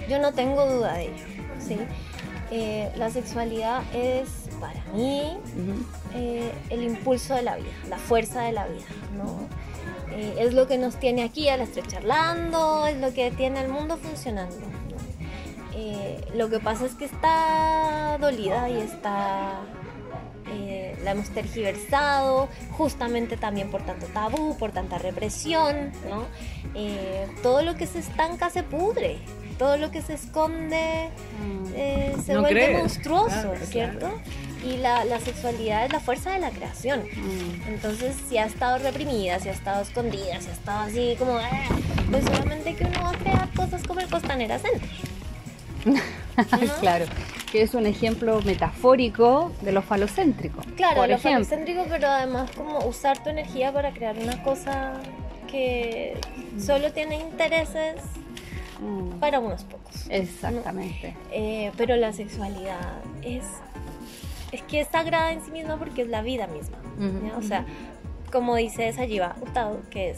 [0.10, 1.25] yo no tengo duda de ello.
[1.65, 1.77] ¿sí?
[2.51, 5.38] Eh, la sexualidad es para mí
[6.13, 8.86] eh, el impulso de la vida, la fuerza de la vida,
[9.17, 9.47] ¿no?
[10.15, 13.60] Eh, es lo que nos tiene aquí a las tres charlando, es lo que tiene
[13.60, 14.56] al mundo funcionando.
[14.56, 14.71] ¿no?
[15.74, 19.62] Eh, lo que pasa es que está dolida y está...
[20.54, 26.26] eh, la hemos tergiversado, justamente también por tanto tabú, por tanta represión, ¿no?
[26.76, 29.17] Eh, todo lo que se estanca se pudre,
[29.58, 31.10] todo lo que se esconde
[31.41, 31.65] Mm.
[31.74, 32.78] eh, se No vuelve crees.
[32.80, 34.12] monstruoso, Claro, ¿cierto?
[34.63, 37.02] Y la, la sexualidad es la fuerza de la creación.
[37.02, 37.67] Mm.
[37.69, 41.36] Entonces, si ha estado reprimida, si ha estado escondida, si ha estado así como...
[41.38, 41.50] "Ah",
[42.12, 44.89] Pues solamente que uno va a crear cosas como el Costanera Center.
[45.86, 45.95] ¿no?
[46.80, 47.06] claro,
[47.52, 50.62] que es un ejemplo metafórico de lo falocéntrico.
[50.76, 51.32] Claro, lo ejemplo.
[51.45, 54.93] falocéntrico, pero además como usar tu energía para crear una cosa
[55.50, 56.17] que
[56.60, 57.95] solo tiene intereses
[58.80, 59.19] Mm.
[59.19, 60.08] para unos pocos.
[60.10, 61.15] Exactamente.
[61.32, 62.80] Eh, pero la sexualidad
[63.21, 63.43] es,
[64.51, 66.77] es que es sagrada en sí misma porque es la vida misma.
[67.37, 67.65] O sea,
[68.31, 70.17] como dice Sayiva Hurtado, que es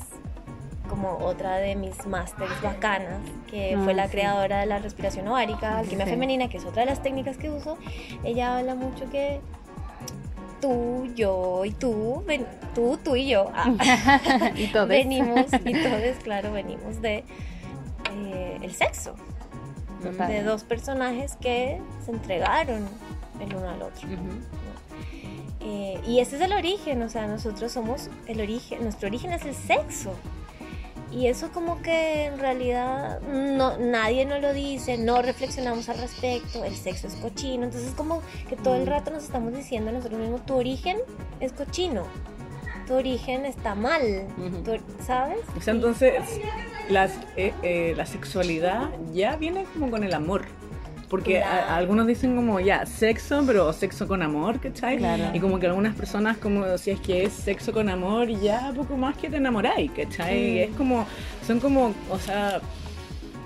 [0.89, 3.19] como otra de mis másteres bacanas,
[3.49, 4.11] que Ah, fue la sí.
[4.11, 6.11] creadora de la respiración ovárica, alquimia Sí.
[6.11, 7.77] femenina, que es otra de las técnicas que uso,
[8.23, 9.39] ella habla mucho que
[10.61, 13.71] tú, yo y tú, ven- tú, tú y yo, ah,
[14.55, 17.23] y todo venimos, y todos, claro, venimos de
[18.15, 19.15] eh, el sexo
[20.01, 20.27] Total.
[20.27, 22.87] de dos personajes que se entregaron
[23.39, 24.07] el uno al otro.
[25.61, 29.45] Eh, y ese es el origen, o sea, nosotros somos el origen, nuestro origen es
[29.45, 30.13] el sexo.
[31.11, 36.63] Y eso como que en realidad no, nadie nos lo dice, no reflexionamos al respecto,
[36.63, 38.89] el sexo es cochino, entonces como que todo el Mm.
[38.89, 40.97] rato nos estamos diciendo a nosotros mismos, tu origen
[41.39, 42.03] es cochino,
[42.87, 44.01] tu origen está mal,
[44.65, 45.37] tu- ¿sabes?
[45.55, 46.15] O sea, entonces
[46.89, 50.45] las, eh, eh, la sexualidad ya viene como con el amor.
[51.13, 54.97] Porque a- algunos dicen como ya, sexo, pero sexo con amor, ¿cachai?
[54.97, 55.25] Claro.
[55.35, 58.97] Y como que algunas personas como si es que es sexo con amor, ya poco
[58.97, 60.53] más que te enamoráis, ¿cachai?
[60.53, 60.71] Mm.
[60.71, 61.05] Es como,
[61.45, 62.61] son como, o sea,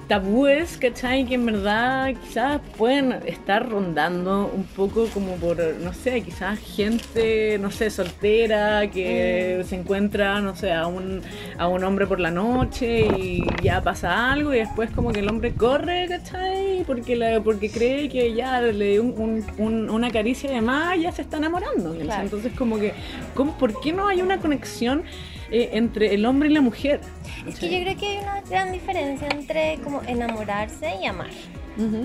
[0.08, 1.26] tabúes, ¿cachai?
[1.26, 7.58] Que en verdad quizás pueden estar rondando un poco como por, no sé, quizás gente,
[7.60, 11.22] no sé, soltera que se encuentra, no sé, a un,
[11.58, 15.30] a un hombre por la noche y ya pasa algo y después como que el
[15.30, 16.84] hombre corre, ¿cachai?
[16.88, 20.98] Porque, la, porque cree que ya le dio un- un- un- una caricia de más
[21.00, 21.94] ya se está enamorando.
[22.24, 22.94] Entonces como que,
[23.34, 25.04] ¿cómo, ¿por qué no hay una conexión
[25.52, 27.02] eh, entre el hombre y la mujer?
[27.48, 31.30] Es que yo creo que hay una gran diferencia entre como enamorarse y amar.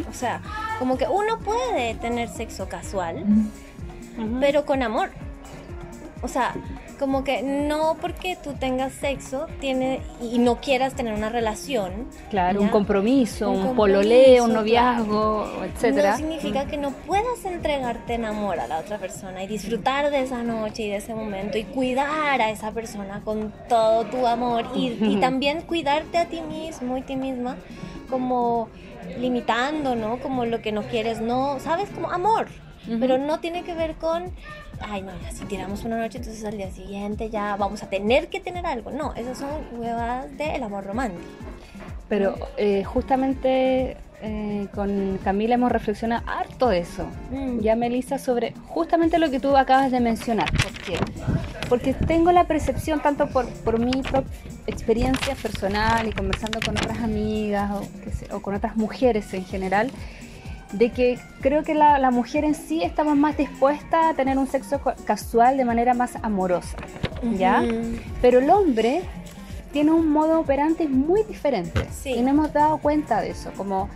[0.09, 0.43] O sea,
[0.79, 3.25] como que uno puede tener sexo casual,
[4.39, 5.11] pero con amor.
[6.21, 6.55] O sea,
[7.03, 12.61] como que no porque tú tengas sexo tiene y no quieras tener una relación, Claro,
[12.61, 12.65] ¿ya?
[12.67, 14.61] un compromiso, Un pololeo, un claro.
[14.63, 16.13] noviazgo, etcétera.
[16.13, 20.23] no significa que no puedas entregarte en amor a la otra persona y disfrutar de
[20.23, 24.65] esa noche y de ese momento y cuidar a esa persona con todo tu amor
[24.77, 27.57] y, y también cuidarte a ti mismo y ti misma
[28.09, 28.69] como
[29.19, 30.19] limitando, ¿no?
[30.21, 31.89] Como lo que no quieres, no, ¿sabes?
[31.91, 32.47] Como amor.
[33.01, 34.31] pero no tiene que ver con,
[34.89, 38.41] ay, no, si tiramos una noche, entonces al día siguiente ya vamos a tener que
[38.41, 38.91] tener algo.
[38.91, 41.23] No, esas son huevas del amor romántico.
[42.09, 47.07] Pero eh, justamente eh, con Camila hemos reflexionado harto de eso.
[47.31, 47.59] Mm.
[47.59, 50.51] Ya, Melissa, sobre justamente lo que tú acabas de mencionar.
[50.53, 50.99] ¿Por qué?
[51.69, 53.91] Porque tengo la percepción, tanto por, por mi
[54.69, 59.91] experiencia personal y conversando con otras amigas o, sé, o con otras mujeres en general,
[60.73, 64.47] de que creo que la, la mujer en sí estamos más dispuesta a tener un
[64.47, 66.77] sexo ca- casual de manera más amorosa.
[67.37, 67.63] ¿Ya?
[68.21, 69.03] Pero el hombre
[69.73, 71.87] tiene un modo operante muy diferente.
[71.93, 72.11] Sí.
[72.15, 73.51] Y no hemos dado cuenta de eso.
[73.57, 73.89] Como,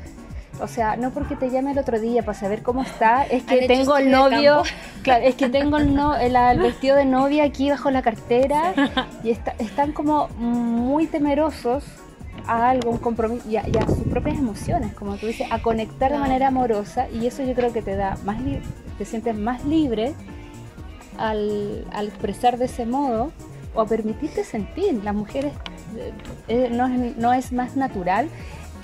[0.60, 3.66] o sea, no porque te llame el otro día para saber cómo está, es que
[3.66, 4.62] tengo el novio,
[5.02, 8.72] claro, es que tengo el, no, el, el vestido de novia aquí bajo la cartera
[9.24, 11.84] y está- están como muy temerosos
[12.46, 15.60] a algo, un compromiso y a, y a sus propias emociones, como tú dices, a
[15.62, 18.36] conectar de manera amorosa y eso yo creo que te da más,
[18.98, 20.14] te sientes más libre
[21.18, 23.32] al, al expresar de ese modo
[23.74, 25.02] o a permitirte sentir.
[25.04, 25.52] Las mujeres
[25.96, 26.12] eh,
[26.48, 28.28] eh, no, es, no es más natural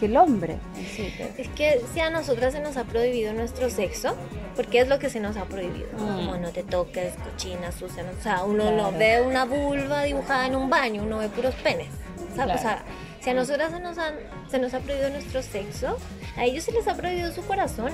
[0.01, 0.57] que el hombre.
[0.97, 4.17] sí, que- Es que si a nosotras se nos ha prohibido nuestro sexo,
[4.57, 5.87] porque es lo que se nos ha prohibido.
[5.95, 5.99] Mm.
[6.17, 8.03] Como no te toques, cochina, sucia.
[8.03, 8.77] no- O sea, uno Claro.
[8.91, 11.89] no ve una vulva dibujada en un baño, uno ve puros penes.
[12.33, 12.59] O sea, Claro.
[12.59, 12.83] o sea,
[13.23, 14.15] si a nosotras se nos, han,
[14.51, 15.97] se nos ha prohibido nuestro sexo,
[16.37, 17.93] a ellos se les ha prohibido su corazón.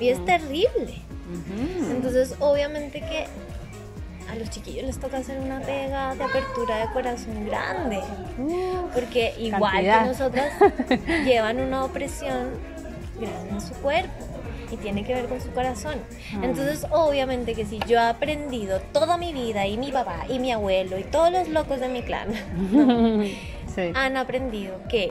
[0.00, 0.24] Y es Mm.
[0.24, 0.94] terrible.
[1.90, 3.26] Entonces, obviamente que
[4.30, 8.00] a los chiquillos les toca hacer una pega de apertura de corazón grande.
[8.94, 10.02] Porque igual Cantidad.
[10.02, 10.52] que nosotras
[11.24, 12.50] llevan una opresión
[13.18, 14.10] grande en su cuerpo
[14.70, 15.96] y tiene que ver con su corazón.
[16.34, 16.40] Ah.
[16.42, 20.50] Entonces, obviamente que si yo he aprendido toda mi vida y mi papá y mi
[20.52, 22.28] abuelo y todos los locos de mi clan
[23.94, 25.10] Han aprendido que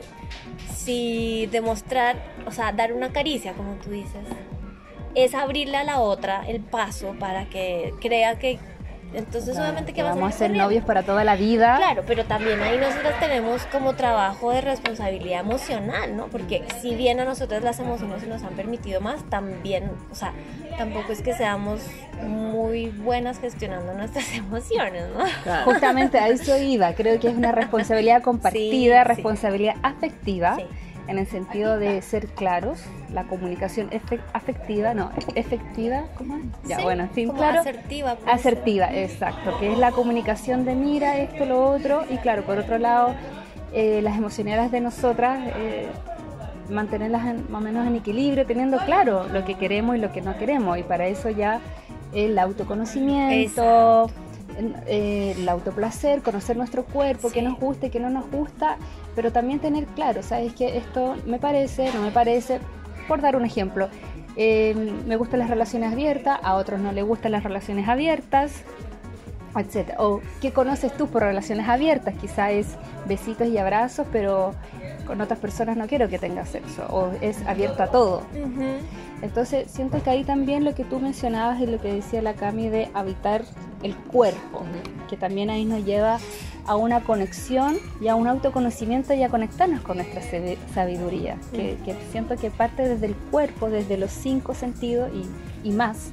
[0.74, 4.24] si demostrar, o sea, dar una caricia, como tú dices,
[5.14, 8.58] es abrirle a la otra el paso para que crea que
[9.14, 10.64] entonces Claro, obviamente que vamos a ser corriendo.
[10.64, 11.76] novios para toda la vida.
[11.76, 16.26] Claro, pero también ahí nosotros tenemos como trabajo de responsabilidad emocional, ¿no?
[16.28, 20.32] Porque si bien a nosotros las emociones se nos han permitido más, también, o sea,
[20.78, 21.80] tampoco es que seamos
[22.26, 25.24] muy buenas gestionando nuestras emociones, ¿no?
[25.64, 26.92] Justamente a eso iba.
[26.94, 28.60] Creo que es una responsabilidad compartida,
[29.02, 29.14] Sí, sí.
[29.14, 30.56] responsabilidad afectiva.
[30.56, 30.64] Sí.
[31.08, 32.78] En el sentido de ser claros,
[33.12, 33.90] la comunicación
[34.32, 36.42] afectiva, no, efectiva, ¿cómo es?
[36.68, 37.60] Ya, Sí, bueno, en fin, claro.
[37.60, 38.16] asertiva.
[38.26, 42.78] Asertiva, exacto, que es la comunicación de mira esto, lo otro, y claro, por otro
[42.78, 43.14] lado,
[43.72, 45.88] eh, las emocionales de nosotras, eh,
[46.70, 50.22] mantenerlas en- más o menos en equilibrio, teniendo claro lo que queremos y lo que
[50.22, 51.60] no queremos, y para eso ya
[52.14, 54.21] el autoconocimiento, en-
[54.86, 57.34] eh, el autoplacer, conocer nuestro cuerpo, Sí.
[57.34, 58.76] qué nos gusta y qué no nos gusta,
[59.14, 60.52] pero también tener claro, ¿sabes?
[60.54, 62.60] Que esto me parece, no me parece,
[63.08, 63.88] por dar un ejemplo.
[64.34, 64.74] eh,
[65.06, 68.62] me gustan las relaciones abiertas, a otros no les gustan las relaciones abiertas,
[69.54, 69.90] etc.
[69.98, 72.68] O qué conoces tú por relaciones abiertas, quizá es
[73.06, 74.54] besitos y abrazos, pero
[75.06, 78.22] con otras personas no quiero que tengas sexo, o es abierto a todo.
[79.20, 82.70] Entonces siento que ahí también lo que tú mencionabas y lo que decía la Cami
[82.70, 83.42] de habitar
[83.82, 84.64] el cuerpo,
[85.10, 86.18] que también ahí nos lleva
[86.66, 91.76] a una conexión y a un autoconocimiento y a conectarnos con nuestra sabi- sabiduría, que,
[91.84, 96.10] que siento que parte desde el cuerpo, desde los cinco sentidos y, y más.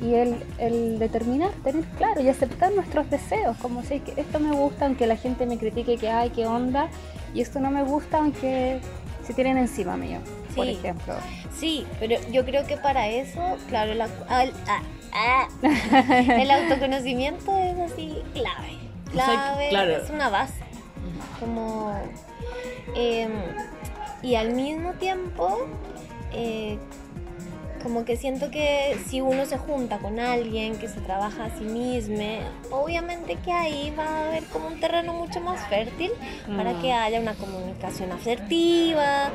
[0.00, 4.52] Y el, el determinar, tener claro y aceptar nuestros deseos, como si que esto me
[4.54, 6.88] gusta aunque la gente me critique que ay, qué onda,
[7.32, 8.80] y esto no me gusta aunque
[9.26, 10.18] se tienen encima mío,
[10.54, 11.14] por ejemplo.
[11.56, 14.82] Sí, pero yo creo que para eso, claro, la- al- ah,
[15.14, 18.78] ah, el autoconocimiento es así clave.
[19.12, 19.96] Clave, claro.
[19.96, 20.64] es una base.
[21.38, 21.92] Como.
[22.94, 23.32] em,
[24.22, 25.66] y al mismo tiempo,
[26.32, 26.78] eh,
[27.84, 31.64] como que siento que si uno se junta con alguien que se trabaja a sí
[31.64, 32.16] mismo,
[32.70, 36.10] obviamente que ahí va a haber como un terreno mucho más fértil
[36.56, 36.80] para Mm.
[36.80, 39.30] que haya una comunicación asertiva,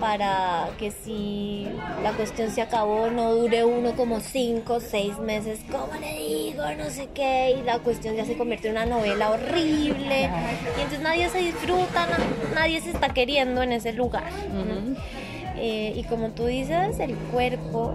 [0.00, 1.66] para que si
[2.02, 6.62] la cuestión se acabó no dure uno como cinco o seis meses, ¿cómo le digo?
[6.76, 10.28] No sé qué, y la cuestión ya se convierte en una novela horrible,
[10.76, 14.24] y entonces nadie se disfruta, na- nadie se está queriendo en ese lugar.
[14.52, 15.23] ¿no?
[15.56, 17.94] Eh, y como tú dices, el cuerpo,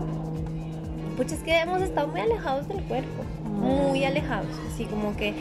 [1.18, 5.34] pucha, es que hemos estado muy alejados del cuerpo, muy alejados, así como que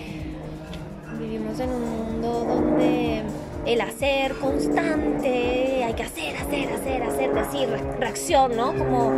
[1.18, 3.22] vivimos en un mundo donde
[3.66, 8.74] el hacer constante, hay que hacer, hacer, hacer, hacer, decir, re- reacción, ¿no?
[8.74, 9.12] Como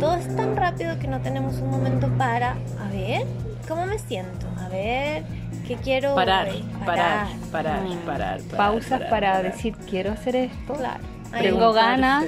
[0.00, 3.22] todo es tan rápido que no tenemos un momento para, a ver,
[3.68, 4.46] ¿cómo me siento?
[4.60, 5.24] A ver,
[5.66, 6.14] ¿qué quiero?
[6.14, 6.64] Parar, hoy?
[6.84, 7.92] parar, parar, Mm.
[8.06, 9.52] parar, parar, Pausas parar, para parar.
[9.52, 11.00] decir quiero hacer esto, Claro.
[11.40, 12.24] Tengo ganas.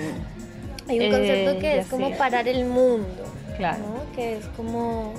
[0.88, 2.14] hay un concepto Eh, que es como sé.
[2.16, 3.24] parar el mundo.
[3.56, 3.78] Claro.
[3.78, 4.12] ¿no?
[4.16, 5.12] Que es como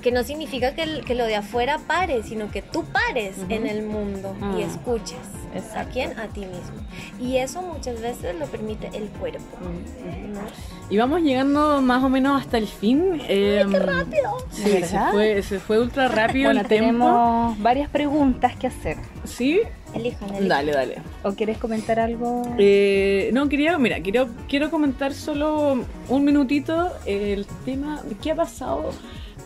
[0.00, 3.46] que no significa que, el- que lo de afuera pare, sino que tú pares Ujú.
[3.52, 4.66] en el mundo y Ah.
[4.66, 5.18] escuches.
[5.52, 5.90] ¿A Exacto.
[5.92, 6.16] quién?
[6.18, 6.80] A ti mismo.
[7.20, 9.58] Y eso muchas veces lo permite el cuerpo.
[9.60, 10.40] ¿no?
[10.88, 13.20] Y vamos llegando más o menos hasta el fin.
[13.28, 14.36] Eh, ¡Qué rápido!
[14.52, 16.86] Sí, ¿De se fue, se fue ultra rápido Bueno, el tiempo.
[17.04, 18.96] tenemos varias preguntas que hacer.
[19.24, 19.60] Sí,
[19.92, 20.48] Elijan, elijan.
[20.48, 20.96] dale, dale.
[21.24, 22.42] ¿O quieres comentar algo?
[22.58, 28.90] Eh, no, quería, mira, quiero, quiero comentar solo un minutito el tema, ¿qué ha pasado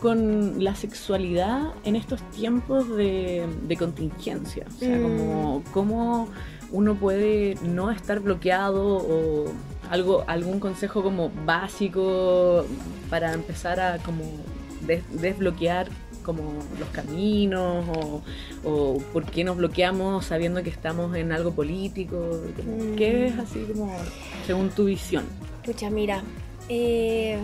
[0.05, 4.65] con la sexualidad en estos tiempos de, de contingencia?
[4.67, 5.01] O sea, Mm.
[5.03, 6.27] como cómo
[6.71, 9.45] uno puede no estar bloqueado o
[9.89, 12.65] algo, algún consejo como básico
[13.09, 14.23] para empezar a como
[14.85, 15.87] des- desbloquear
[16.23, 16.41] como
[16.79, 18.21] los caminos o,
[18.63, 22.17] o por qué nos bloqueamos sabiendo que estamos en algo político.
[22.55, 22.95] como, Mm.
[22.95, 23.91] ¿Qué es así como
[24.45, 25.23] según tu visión?
[25.63, 26.21] Pucha, mira,
[26.69, 27.37] eh,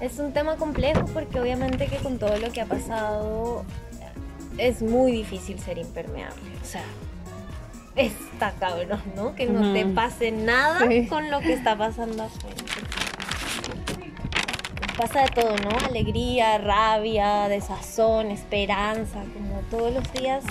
[0.00, 3.64] es un tema complejo porque obviamente que con todo lo que ha pasado
[4.58, 6.50] es muy difícil ser impermeable.
[6.62, 6.82] O sea,
[7.96, 9.34] está cabrón, ¿no?
[9.34, 9.94] Que no te Ujú.
[9.94, 11.06] pase nada Sí.
[11.06, 12.56] con lo que está pasando afuera.
[14.96, 15.70] Pasa de todo, ¿no?
[15.86, 20.44] Alegría, rabia, desazón, esperanza, como todos los días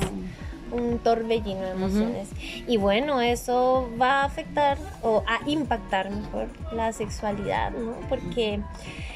[0.72, 2.30] un torbellino de emociones.
[2.68, 7.94] Y bueno, eso va a afectar o a impactar mejor la sexualidad, ¿no?
[8.08, 8.62] Porque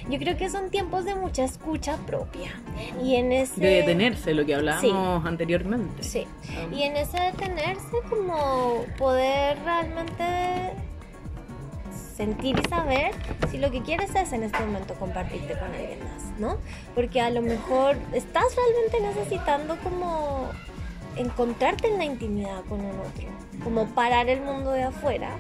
[0.10, 2.52] yo creo que son tiempos de mucha escucha propia.
[3.04, 3.62] Y en ese...
[3.62, 6.04] De detenerse, lo que hablábamos anteriormente.
[6.04, 6.28] Sí.
[6.72, 10.74] Y en ese detenerse como poder realmente
[12.16, 13.12] sentir y saber
[13.50, 16.58] si lo que quieres es en este momento compartirte con alguien más, ¿no?
[16.94, 20.50] Porque a lo mejor estás realmente necesitando como
[21.15, 23.28] encontrarte en la intimidad con un otro,
[23.63, 25.38] como parar el mundo de afuera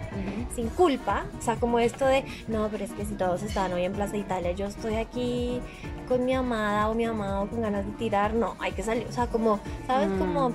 [0.55, 3.83] sin culpa, o sea, como esto de, no, pero es que si todos estaban hoy
[3.83, 5.59] en Plaza Italia, yo estoy aquí
[6.07, 9.11] con mi amada o mi amado con ganas de tirar, no, hay que salir, o
[9.11, 10.09] sea, como, ¿sabes?
[10.09, 10.19] Mm.
[10.19, 10.53] Como,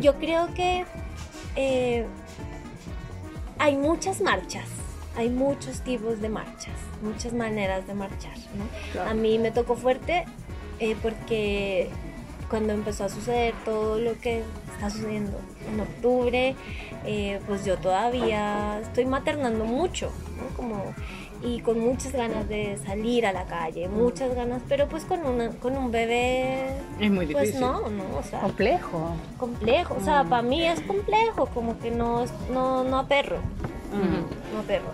[0.00, 0.84] yo creo que
[1.54, 2.06] eh,
[3.58, 4.68] hay muchas marchas,
[5.16, 8.64] hay muchos tipos de marchas, muchas maneras de marchar, ¿no?
[8.92, 9.10] Claro.
[9.10, 10.24] A mí me tocó fuerte
[10.78, 11.88] eh, porque
[12.48, 14.42] cuando empezó a suceder todo lo que
[14.74, 15.38] está sucediendo
[15.72, 16.54] en octubre,
[17.04, 20.56] eh, pues yo todavía estoy maternando mucho, ¿no?
[20.56, 20.82] Como,
[21.42, 25.50] y con muchas ganas de salir a la calle, muchas ganas, pero pues con, una,
[25.50, 26.68] con un bebé,
[27.00, 27.34] Es muy difícil.
[27.34, 29.10] pues no, no, o sea, Complejo.
[29.38, 30.28] complejo, o sea, Mm.
[30.28, 34.54] para mí es complejo, como que no, es- no, no aperro, Mm.
[34.54, 34.90] no aperro.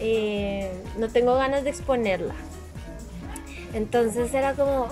[0.00, 2.34] Eh, no tengo ganas de exponerla.
[3.74, 4.86] Entonces era como,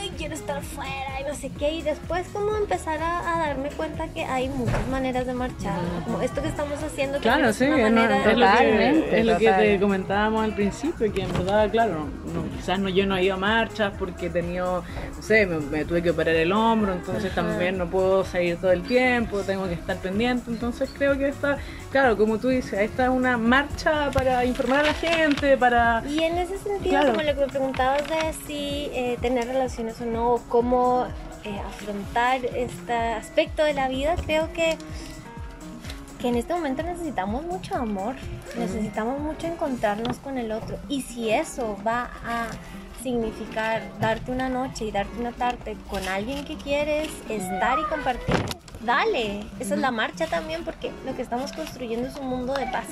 [0.00, 1.72] ay, quiero estar fuera y no sé qué.
[1.72, 5.78] Y después como empezar a, a darme cuenta que hay muchas maneras de marchar.
[6.04, 7.18] Como esto que estamos haciendo.
[7.18, 10.44] Claro, sí, es es, una no- manera es lo que, es lo que te comentábamos
[10.44, 13.92] al principio, que en verdad, claro, no, quizás no, yo no he ido a marchas
[13.98, 14.82] porque he tenido,
[15.16, 17.42] no sé, me, me tuve que operar el hombro, entonces Ajá.
[17.42, 21.58] también no puedo salir todo el tiempo, tengo que estar pendiente, entonces creo que esta,
[21.94, 26.02] claro, como tú dices, esta es una marcha para informar a la gente, para...
[26.04, 27.12] Y en ese sentido, Claro.
[27.12, 31.06] como lo que me preguntabas de si eh, tener relaciones o no, o cómo
[31.44, 34.76] eh, afrontar este aspecto de la vida, creo que,
[36.20, 38.16] que en este momento necesitamos mucho amor,
[38.58, 40.76] necesitamos mucho encontrarnos con el otro.
[40.88, 42.48] Y si eso va a
[43.04, 48.34] significar darte una noche y darte una tarde con alguien que quieres, estar y compartir,
[48.80, 49.44] dale.
[49.60, 52.86] Esa es la marcha también porque lo que estamos construyendo es un mundo de paz.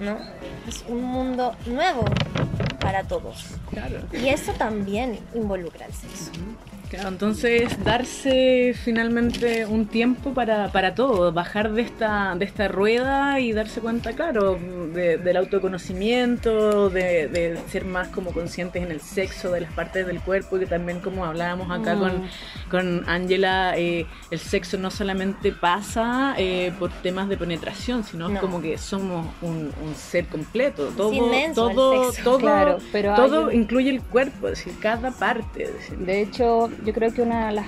[0.00, 0.16] ¿no?
[0.66, 2.04] Es un mundo nuevo
[2.80, 3.44] para todos.
[3.68, 4.00] Claro.
[4.12, 6.32] Y eso también involucra el sexo.
[6.90, 13.38] Claro, entonces darse finalmente un tiempo para, para todo, bajar de esta, de esta rueda
[13.38, 14.58] y darse cuenta, claro,
[14.92, 20.04] de- del autoconocimiento, de, de ser más como conscientes en el sexo, de las partes
[20.06, 21.98] del cuerpo, que también como hablábamos acá Mm.
[22.00, 22.22] con
[22.70, 28.38] con Angela, eh, el sexo no solamente pasa eh, por temas de penetración, sino es
[28.40, 32.24] como que somos un, un ser completo, todo, inmenso el todo, sexo.
[32.24, 35.64] todo, Claro, pero todo incluye el cuerpo, es decir, cada parte.
[35.64, 37.66] es decir, De hecho, yo creo que una de las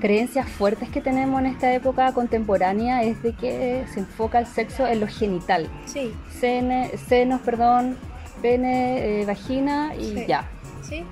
[0.00, 4.86] creencias fuertes que tenemos en esta época contemporánea es de que se enfoca el sexo
[4.86, 5.68] en lo genital.
[5.86, 7.96] Sí, Sene- senos, perdón,
[8.42, 10.24] pene, eh, vagina y Sí.
[10.28, 10.48] ya.
[10.82, 11.04] sí,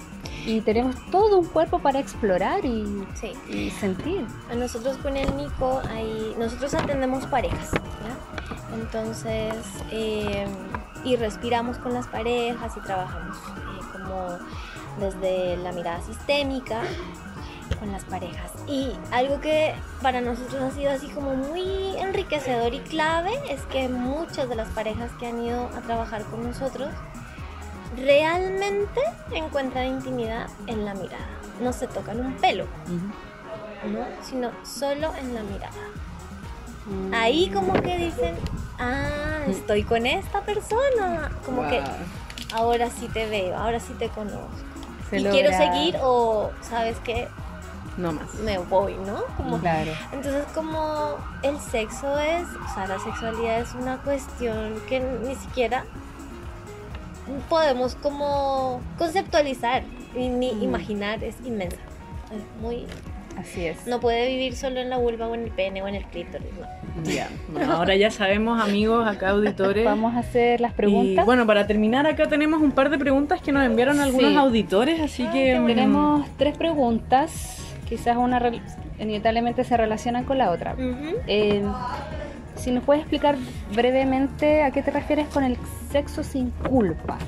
[0.47, 2.85] Y tenemos todo un cuerpo para explorar y,
[3.15, 3.33] sí.
[3.49, 4.27] y sentir.
[4.51, 8.75] A nosotros con el Nico, hay, nosotros atendemos parejas, ¿ya?
[8.77, 9.55] Entonces,
[9.91, 10.45] eh,
[11.03, 14.39] y respiramos con las parejas y trabajamos eh, como
[15.01, 16.83] desde la mirada sistémica
[17.79, 18.53] con las parejas.
[18.67, 23.89] Y algo que para nosotros ha sido así como muy enriquecedor y clave es que
[23.89, 26.91] muchas de las parejas que han ido a trabajar con nosotros
[27.97, 29.01] realmente
[29.33, 31.29] encuentran intimidad en la mirada.
[31.61, 32.67] No se tocan un pelo,
[33.85, 34.05] ¿no?
[34.23, 35.71] Sino solo en la mirada.
[36.87, 37.15] Mm.
[37.15, 38.35] Ahí como que dicen,
[38.79, 41.31] ah, estoy con esta persona.
[41.45, 41.81] Como que
[42.53, 44.49] ahora sí te veo, ahora sí te conozco.
[45.11, 47.29] Se y quiero seguir o, ¿sabes qué?
[47.97, 48.35] No más.
[48.45, 49.23] Me voy, ¿no?
[49.37, 49.93] Como Claro.
[50.13, 55.85] entonces como el sexo es, o sea, la sexualidad es una cuestión que ni siquiera
[57.49, 59.83] podemos como conceptualizar
[60.17, 60.63] y ni Mm.
[60.63, 61.77] imaginar, es inmensa.
[62.31, 62.87] Es muy
[63.39, 63.87] Así es.
[63.87, 66.49] no puede vivir solo en la vulva o en el pene o en el clítoris,
[66.61, 66.67] no.
[67.11, 67.29] Ya.
[67.49, 69.85] Bueno, ahora ya sabemos, amigos, acá auditores.
[69.85, 71.23] Vamos a hacer las preguntas.
[71.25, 74.37] Y bueno, para terminar, acá tenemos un par de preguntas que nos enviaron algunos Sí.
[74.37, 75.59] auditores, así que.
[75.59, 77.59] mm, Tenemos tres preguntas,
[77.89, 78.41] quizás una
[78.99, 80.75] inevitablemente se relacionan con la otra.
[81.27, 81.65] Eh,
[82.57, 83.37] si nos puedes explicar
[83.75, 85.57] brevemente a qué te refieres con el
[85.91, 87.19] sexo sin culpa.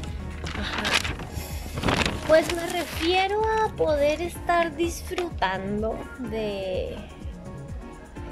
[2.26, 5.96] Pues me refiero a poder estar disfrutando
[6.30, 6.96] de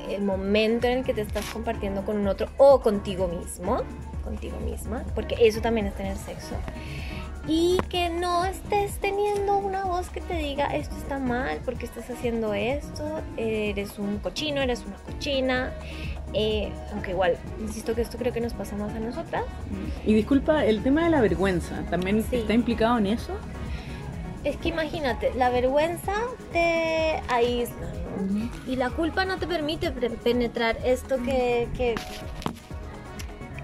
[0.08, 3.82] el momento en el que te estás compartiendo con un otro o contigo mismo,
[4.22, 6.56] contigo misma, porque eso también es tener sexo.
[7.46, 12.08] Y que no estés teniendo una voz que te diga esto está mal, porque estás
[12.08, 15.72] haciendo esto, eres un cochino, eres una cochina.
[16.32, 19.44] Eh, aunque igual, insisto que esto creo que nos pasa más a nosotras.
[20.06, 22.36] Y disculpa, el tema de la vergüenza, ¿también Sí.
[22.36, 23.32] está implicado en eso?
[24.42, 26.12] Es que imagínate, la vergüenza
[26.52, 27.86] te aísla,
[28.30, 28.50] ¿no?
[28.70, 31.94] Y la culpa no te permite penetrar esto que, que,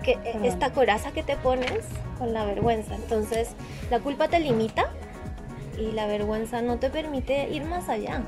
[0.03, 0.45] que Perdón.
[0.45, 1.85] esta coraza que te pones
[2.19, 2.95] con la vergüenza.
[2.95, 3.51] Entonces,
[3.91, 4.91] la culpa te limita
[5.79, 8.23] y la vergüenza no te permite ir más allá.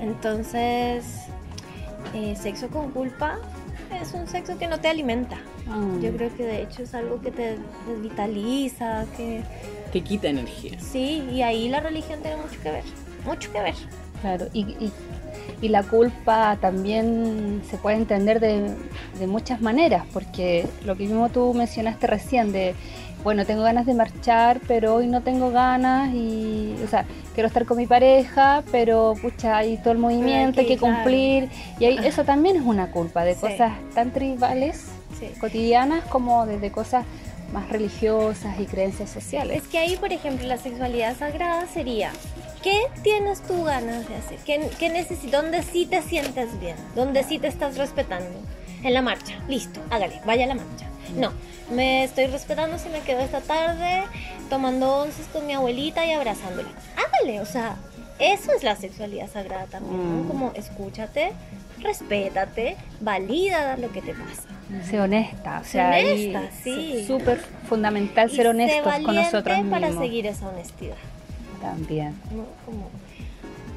[0.00, 1.04] Entonces,
[2.14, 3.38] eh, sexo con culpa
[4.00, 5.36] es un sexo que no te alimenta.
[5.66, 6.00] Mm.
[6.00, 7.56] Yo creo que de hecho es algo que te
[8.02, 9.42] vitaliza, que
[9.92, 10.78] Que quita energía.
[10.80, 12.84] sí, y ahí la religión tiene mucho que ver,
[13.24, 13.74] mucho que ver.
[14.22, 14.92] Claro, y, y-
[15.60, 18.74] y la culpa también se puede entender de,
[19.18, 22.74] de muchas maneras, porque lo que mismo tú mencionaste recién, de,
[23.22, 27.66] bueno, tengo ganas de marchar, pero hoy no tengo ganas, y, o sea, quiero estar
[27.66, 30.94] con mi pareja, pero pucha, hay todo el movimiento, hay que, claro.
[30.96, 31.48] cumplir,
[31.78, 33.40] y ahí, eso también es una culpa, de Sí.
[33.40, 34.86] cosas tan tribales,
[35.18, 35.26] Sí.
[35.38, 37.04] cotidianas, como desde cosas
[37.52, 39.62] más religiosas y creencias sociales.
[39.64, 42.12] Es que ahí, por ejemplo, la sexualidad sagrada sería,
[42.62, 44.38] ¿qué tienes tú ganas de hacer?
[44.44, 45.42] ¿Qué, qué necesitas?
[45.42, 46.76] ¿Dónde sí te sientes bien?
[46.94, 48.38] ¿Dónde sí te estás respetando?
[48.82, 50.86] En la marcha, listo, hágale, vaya a la marcha.
[51.16, 51.32] No,
[51.74, 54.02] me estoy respetando si me quedo esta tarde
[54.48, 56.68] tomando onces con mi abuelita y abrazándola.
[56.96, 57.76] Hágale, o sea,
[58.18, 60.24] eso es la sexualidad sagrada también, ¿no?
[60.24, 60.28] Mm.
[60.28, 61.32] Como escúchate,
[61.80, 64.42] respétate, valida lo que te pasa.
[64.88, 67.04] Sé honesta, o sea, ahí honesta, es sí.
[67.06, 67.38] súper
[67.68, 69.80] fundamental Y ser sé honestos con nosotros mismos.
[69.80, 70.96] para seguir esa honestidad.
[71.60, 72.14] También.
[72.34, 72.44] ¿no?
[72.64, 72.88] Como-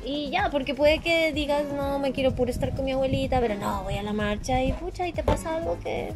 [0.06, 3.56] Y ya, porque puede que digas, no, me quiero puro estar con mi abuelita, pero
[3.56, 6.12] no, voy a la marcha y pucha, y te pasa algo que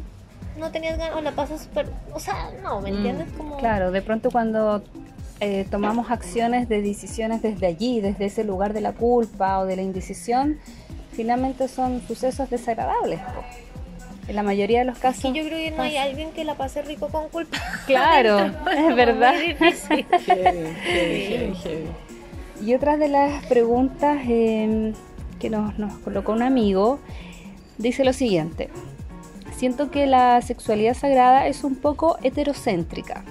[0.58, 1.88] no tenías ganas, o la pasas súper.
[2.12, 3.28] O sea, no, ¿me Mm, entiendes?
[3.36, 3.56] Como...
[3.56, 4.82] Claro, de pronto cuando
[5.40, 9.76] eh, tomamos acciones de decisiones desde allí, desde ese lugar de la culpa o de
[9.76, 10.58] la indecisión,
[11.12, 13.20] finalmente son sucesos desagradables.
[14.28, 15.32] En la mayoría de los casos.
[15.32, 17.56] Que yo creo que no hay alguien que la pase rico con culpa.
[17.86, 18.38] Claro,
[18.76, 19.34] es verdad.
[19.34, 20.06] muy difícil.
[20.26, 21.86] Heavy, heavy, heavy, heavy.
[22.64, 24.92] Y otra de las preguntas eh,
[25.40, 26.98] que nos, nos colocó un amigo
[27.78, 28.68] dice lo siguiente.
[29.56, 33.24] Siento que la sexualidad sagrada es un poco heterocéntrica.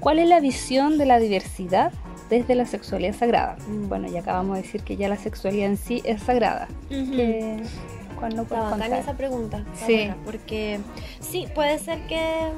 [0.00, 1.92] ¿Cuál es la visión de la diversidad
[2.30, 3.56] desde la sexualidad sagrada?
[3.68, 3.88] Mm.
[3.88, 6.68] Bueno, ya acabamos de decir que ya la sexualidad en sí es sagrada.
[6.88, 7.62] ¿Qué-
[8.20, 9.00] ¿Cuál no Está puedes bacana contar?
[9.00, 9.64] esa pregunta.
[9.74, 9.94] Sí.
[9.94, 10.80] buena, porque
[11.20, 12.50] sí, puede ser que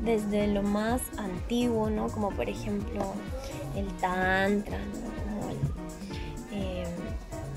[0.00, 2.08] desde lo más antiguo, ¿no?
[2.08, 3.12] Como por ejemplo
[3.76, 5.32] el Tantra, ¿no?
[5.40, 5.56] Como el,
[6.52, 6.86] eh,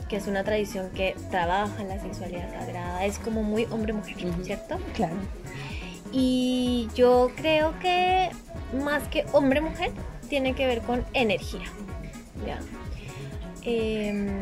[0.09, 4.43] que es una tradición que trabaja en la sexualidad sagrada, es como muy hombre-mujer, Ujú.
[4.43, 4.77] ¿cierto?
[4.95, 5.15] Claro.
[6.11, 8.29] Y yo creo que
[8.83, 9.91] más que hombre-mujer,
[10.27, 11.65] tiene que ver con energía.
[12.47, 12.59] ¿ya?
[13.63, 14.39] Em,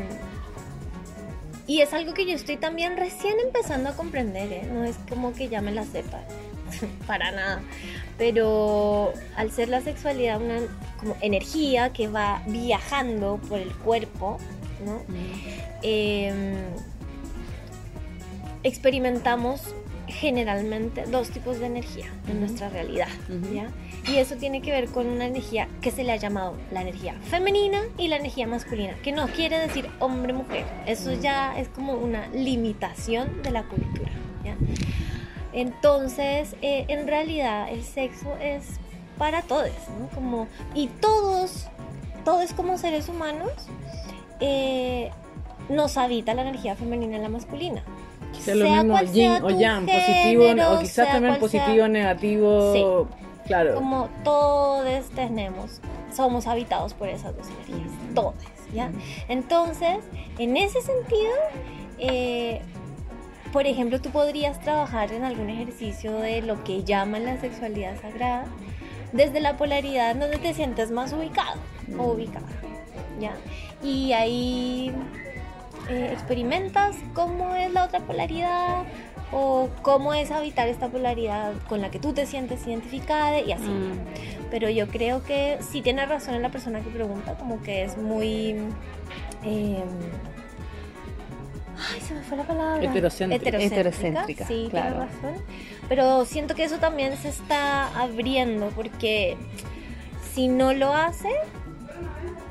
[1.70, 4.68] y es algo que yo estoy también recién empezando a comprender, ¿eh?
[4.72, 6.20] no es como que ya me la sepa,
[7.06, 7.62] para nada.
[8.18, 10.58] Pero al ser la sexualidad una
[10.98, 14.38] como energía que va viajando por el cuerpo,
[14.84, 15.00] ¿no?
[15.82, 16.56] Em,
[18.64, 19.60] experimentamos
[20.08, 23.06] generalmente dos tipos de energía en nuestra realidad.
[24.08, 27.14] Y eso tiene que ver con una energía que se le ha llamado la energía
[27.28, 30.64] femenina y la energía masculina, que no quiere decir hombre-mujer.
[30.86, 34.10] Eso ya es como una limitación de la cultura,
[34.44, 34.56] ¿ya?
[35.52, 38.64] Entonces, eh, en realidad, el sexo es
[39.18, 40.08] para todos, ¿no?
[40.14, 41.66] Como, y todos,
[42.24, 43.50] todos como seres humanos,
[44.40, 45.10] eh,
[45.68, 47.82] nos habita la energía femenina y la masculina.
[48.40, 51.60] Sea lo mismo cual yin sea o yang, positivo género, o quizás también cual sea-
[51.64, 53.08] positivo, negativo.
[53.50, 53.74] Claro.
[53.74, 55.80] Como todos tenemos,
[56.14, 58.36] somos habitados por esas dos energías, todos,
[58.72, 58.92] ¿ya?
[59.26, 59.98] Entonces,
[60.38, 61.32] en ese sentido,
[61.98, 62.60] eh,
[63.52, 68.44] por ejemplo, tú podrías trabajar en algún ejercicio de lo que llaman la sexualidad sagrada,
[69.12, 71.58] desde la polaridad donde te sientes más ubicado
[71.98, 72.46] o ubicada,
[73.18, 73.32] ¿ya?
[73.82, 74.94] Y ahí
[75.88, 78.84] eh, experimentas cómo es la otra polaridad
[79.32, 83.68] o cómo es habitar esta polaridad con la que tú te sientes identificada y así.
[83.68, 83.98] Mm.
[84.50, 87.96] Pero yo creo que sí tiene razón en la persona que pregunta, como que es
[87.96, 88.56] muy...
[89.44, 89.84] eh,
[91.94, 92.82] ay, se me fue la palabra.
[92.84, 93.58] Heterocéntrica.
[93.58, 94.96] Heterocéntrica, Sí, claro.
[94.96, 95.44] tiene razón.
[95.88, 99.36] Pero siento que eso también se está abriendo porque
[100.34, 101.28] si no lo hace,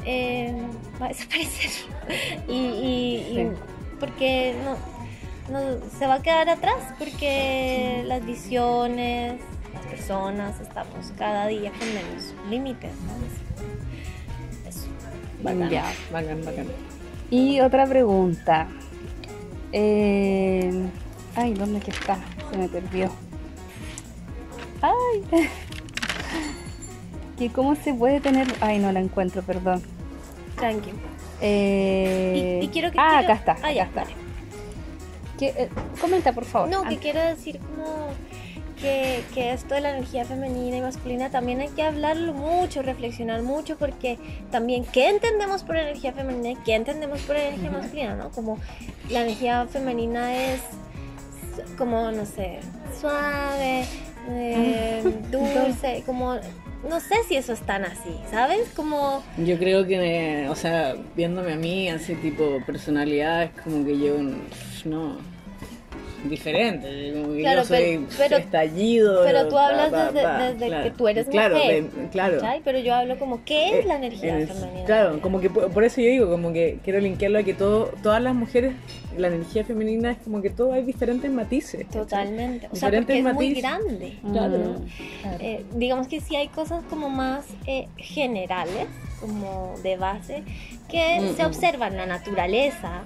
[0.05, 0.53] eh,
[1.01, 1.71] va a desaparecer.
[2.47, 3.51] y, y-
[3.99, 4.77] porque no,
[5.49, 9.39] no- se va a quedar atrás porque las visiones,
[9.73, 12.91] las personas, estamos cada día con menos límites.
[13.05, 14.69] ¿no?
[14.69, 14.87] Eso.
[15.41, 15.85] Bacán, Ya.
[16.11, 16.67] bacán, bacán.
[17.29, 18.67] Y otra pregunta.
[19.71, 20.71] Eh,
[21.35, 22.17] ay, ¿dónde que está?
[22.51, 23.11] Se me perdió.
[24.81, 25.23] Ay.
[27.37, 28.47] que cómo se puede tener.
[28.61, 29.81] Ay, no la encuentro, perdón.
[30.55, 30.91] Tranqui.
[31.41, 33.67] Eh, Y- y quiero que- ah, quiero- acá está.
[33.67, 34.13] ah, ya, acá está.
[34.15, 34.28] vale.
[35.39, 35.69] Que, eh,
[36.01, 36.69] comenta, por favor.
[36.69, 38.09] No, que Ah, quiero decir como
[38.81, 43.41] que, que esto de la energía femenina y masculina también hay que hablarlo mucho, reflexionar
[43.41, 44.17] mucho, porque
[44.51, 48.29] también qué entendemos por energía femenina y qué entendemos por energía masculina, ¿no?
[48.31, 48.57] Como
[49.09, 50.61] la energía femenina es
[51.77, 52.59] como, no sé,
[52.99, 53.85] suave,
[54.29, 56.35] eh, dulce, como,
[56.87, 58.69] no sé si eso es tan así, ¿sabes?
[58.75, 59.23] Como...
[59.37, 64.15] Yo creo que, o sea, viéndome a mí, así tipo personalidad, es como que yo,
[64.85, 65.17] no,
[66.25, 69.23] diferente, Claro, yo soy pero- estallido.
[69.23, 70.83] Pero tú hablas pa, desde, pa, desde claro.
[70.83, 72.33] que tú eres claro, mujer, de- claro.
[72.35, 72.61] ¿cachai?
[72.65, 74.85] Pero yo hablo como, ¿qué es la Eh, energía es- femenina?
[74.85, 77.93] Claro, como que por por eso yo digo, como que quiero linkearlo a que todo,
[78.03, 78.73] todas las mujeres,
[79.17, 81.87] la energía femenina es como que todo hay diferentes matices.
[81.87, 82.67] Totalmente.
[82.69, 83.63] O sea, Diferentes porque es muy matices.
[83.63, 84.17] grande.
[84.33, 84.57] Claro.
[84.57, 88.87] mm, Eh, digamos que sí hay cosas como más eh, generales,
[89.21, 90.43] como de base,
[90.89, 91.45] que Mm, se mm.
[91.45, 93.03] observan en la naturaleza,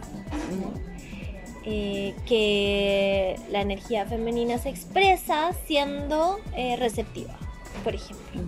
[1.65, 7.35] eh, que la energía femenina se expresa siendo eh, receptiva,
[7.83, 8.41] por ejemplo.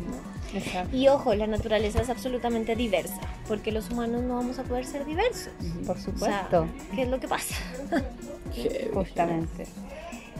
[0.53, 4.85] exacto, Y ojo, la naturaleza es absolutamente diversa, porque los humanos no vamos a poder
[4.85, 5.53] ser diversos.
[5.85, 6.67] por O sea, supuesto.
[6.93, 7.55] ¿qué es lo que pasa?
[8.93, 9.65] Justamente.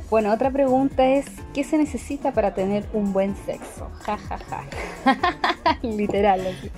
[0.09, 3.89] Bueno, otra pregunta es, ¿qué se necesita para tener un buen sexo?
[4.01, 5.77] Ja, ja, ja.
[5.81, 6.41] Literal.
[6.45, 6.69] así.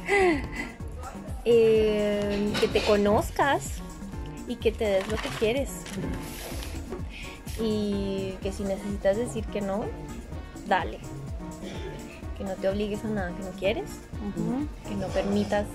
[1.45, 3.81] Eh, que te conozcas
[4.47, 5.69] y que te des lo que quieres.
[7.59, 9.85] Y que si necesitas decir que no,
[10.67, 10.99] dale.
[12.37, 13.89] Que no te obligues a nada que no quieres.
[14.87, 15.65] Que no permitas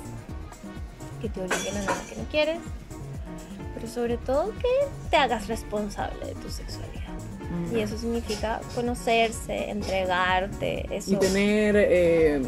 [1.21, 2.59] que te obliguen a nada que no quieres.
[3.75, 7.03] Pero sobre todo que te hagas responsable de tu sexualidad.
[7.51, 7.77] Mm.
[7.77, 11.13] Y eso significa conocerse, entregarte, eso.
[11.13, 12.43] Y tener, eh,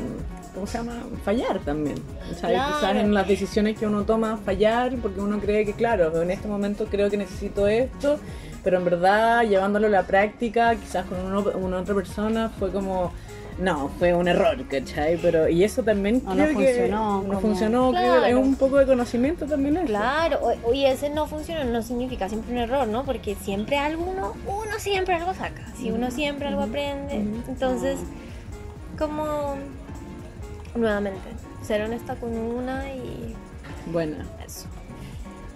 [0.55, 1.03] ¿cómo se llama?
[1.25, 1.97] Fallar también.
[2.31, 2.75] O sea, Claro.
[2.77, 6.49] quizás en las decisiones que uno toma, fallar, porque uno cree que, claro, en este
[6.49, 8.19] momento creo que necesito esto,
[8.63, 13.13] pero en verdad, llevándolo a la práctica, quizás con uno- una otra persona, fue como,
[13.59, 15.17] no, fue un error, ¿cachai?
[15.19, 18.25] Pero, y eso también no creo que funcionó, no como- funcionó, que Claro.
[18.25, 19.87] es un poco de conocimiento también eso.
[19.87, 23.05] Claro, o- y ese no funciona no significa siempre un error, ¿no?
[23.05, 27.15] Porque siempre alguno, uno siempre algo saca, si uno siempre algo aprende,
[27.47, 27.99] entonces,
[28.99, 29.55] como,
[30.75, 31.20] nuevamente,
[31.62, 33.35] ser honesta con una y
[33.87, 34.25] Buena.
[34.47, 34.66] eso.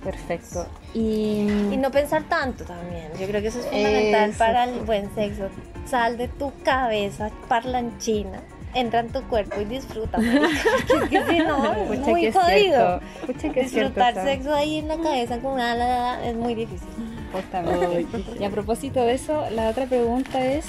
[0.05, 0.67] Perfecto.
[0.95, 1.41] Y,
[1.73, 4.39] Y no pensar tanto también, yo creo que eso es fundamental Eso.
[4.39, 5.49] para el buen sexo.
[5.87, 8.41] Sal de tu cabeza parlanchina,
[8.75, 10.19] entra en tu cuerpo y disfruta,
[11.03, 13.01] es que si no, es Pucha, muy jodido.
[13.39, 16.89] cierto, Disfrutar sexo ahí en la cabeza con una ala es muy difícil.
[17.33, 18.07] Justamente.
[18.41, 20.65] Y a propósito de eso, la otra pregunta es,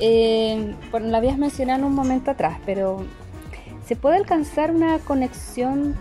[0.00, 3.04] eh, bueno, la habías mencionado en un momento atrás, pero
[3.86, 5.96] ¿se puede alcanzar una conexión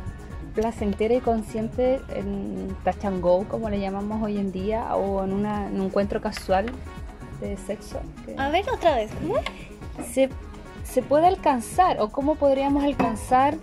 [0.54, 5.34] placentera y consciente en touch and go, como le llamamos hoy en día, o en,
[5.34, 6.66] una- en un encuentro casual
[7.42, 8.00] de sexo?
[8.26, 9.36] Que- A ver otra vez, ¿cómo?
[10.12, 10.30] se,
[10.84, 13.56] se puede alcanzar o cómo podríamos alcanzar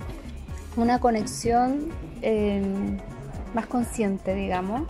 [0.77, 1.89] una conexión
[2.23, 2.63] eh,
[3.55, 4.83] más consciente, digamos,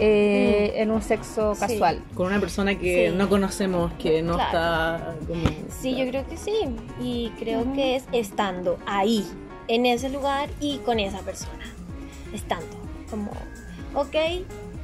[0.00, 1.60] eh, en un sexo Sí.
[1.60, 2.02] casual.
[2.14, 3.16] Con una persona que Sí.
[3.16, 4.46] no conocemos, que no Claro.
[4.46, 5.44] está como...
[5.80, 6.54] Sí, yo creo que sí.
[7.00, 9.26] Y creo que es estando ahí,
[9.68, 11.64] en ese lugar y con esa persona.
[12.34, 12.66] Estando.
[13.10, 13.30] Como,
[13.94, 14.16] ok,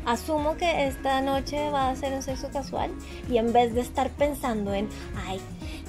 [0.07, 2.90] asumo que esta noche va a ser un sexo casual
[3.30, 4.88] y en vez de estar pensando en,
[5.28, 5.40] ay,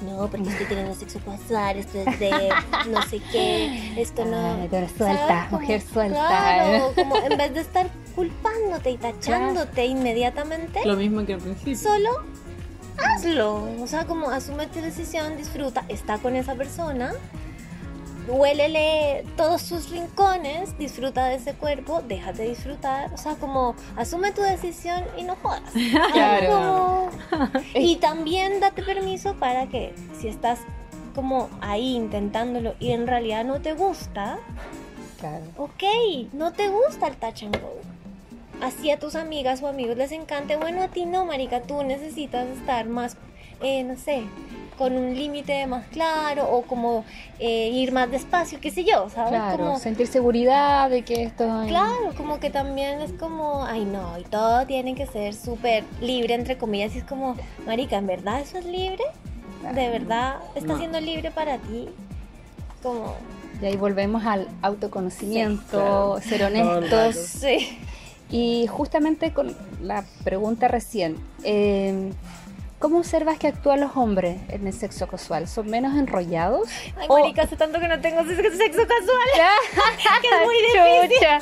[0.06, 2.50] no, porque estoy teniendo sexo casual, esto es de
[2.90, 4.56] no sé qué, esto no.
[4.62, 5.48] Ay, suelta.
[5.50, 6.28] Como- mujer suelta.
[6.28, 11.78] Claro, como en vez de estar culpándote y tachándote inmediatamente, Lo mismo que al principio.
[11.78, 12.10] solo
[12.98, 13.70] hazlo.
[13.82, 17.14] O sea, como asume tu decisión, disfruta, está con esa persona,
[18.28, 23.12] huélele todos sus rincones, disfruta de ese cuerpo, déjate disfrutar.
[23.14, 25.62] O sea, como asume tu decisión y no jodas.
[26.14, 27.10] Claro.
[27.30, 30.60] Como- Y también date permiso para que si estás
[31.16, 34.38] como ahí intentándolo y en realidad no te gusta,
[35.20, 35.44] Claro.
[35.58, 35.84] ok,
[36.34, 37.74] no te gusta el touch and go.
[38.62, 42.48] Así a tus amigas o amigos les encante, bueno, a ti no, marica, tú necesitas
[42.50, 43.16] estar más,
[43.62, 44.24] eh, no sé,
[44.78, 47.04] con un límite más claro o como
[47.40, 49.32] eh, ir más despacio, qué sé yo, ¿sabes?
[49.32, 53.86] Claro, Como, sentir seguridad de que esto es- claro, como que también es como, ay
[53.86, 58.08] no, y todo tiene que ser súper libre, entre comillas, y es como, marica, ¿en
[58.08, 59.04] verdad eso es libre?
[59.74, 60.78] ¿De verdad está No.
[60.78, 61.90] siendo libre para ti?
[62.84, 63.16] Como,
[63.62, 66.20] Y ahí volvemos al autoconocimiento, claro.
[66.22, 67.16] ser honestos.
[67.16, 67.80] sí.
[68.30, 72.12] Y justamente con la pregunta recién, eh,
[72.80, 75.48] ¿cómo observas que actúan los hombres en el sexo casual?
[75.48, 76.70] ¿Son menos enrollados?
[76.98, 79.28] Ay, O- marica, hace tanto que no tengo sexo casual.
[80.22, 81.40] que es muy Chucha.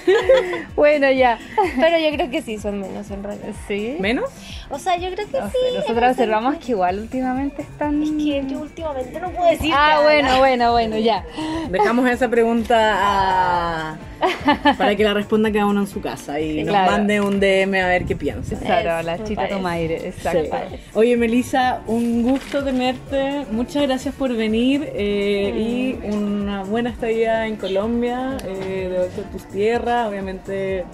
[0.75, 1.37] bueno, ya.
[1.79, 3.55] Pero yo creo que sí son menos enrollados.
[3.67, 3.97] Sí.
[3.99, 4.29] ¿Menos?
[4.69, 5.57] O sea, yo creo que No sí.
[5.71, 8.01] sé, nosotros observamos que igual últimamente están...
[8.01, 10.03] Es que yo últimamente no puedo decir Ah, nada.
[10.03, 11.23] bueno, bueno, bueno, ya.
[11.69, 13.97] Dejamos esa pregunta a-
[14.77, 16.91] para que la responda cada uno en su casa y nos Claro.
[16.91, 18.55] mande un DM a ver qué piensa.
[18.57, 19.55] Claro, la chita parece.
[19.55, 20.57] Tomaire, exacto.
[20.71, 20.77] Sí.
[20.93, 23.45] Oye, Melissa, un gusto tenerte.
[23.51, 25.53] Muchas gracias por venir eh,
[26.01, 30.85] y una buena estadía en Colombia, eh, de vuelta a tus tierras, obviamente,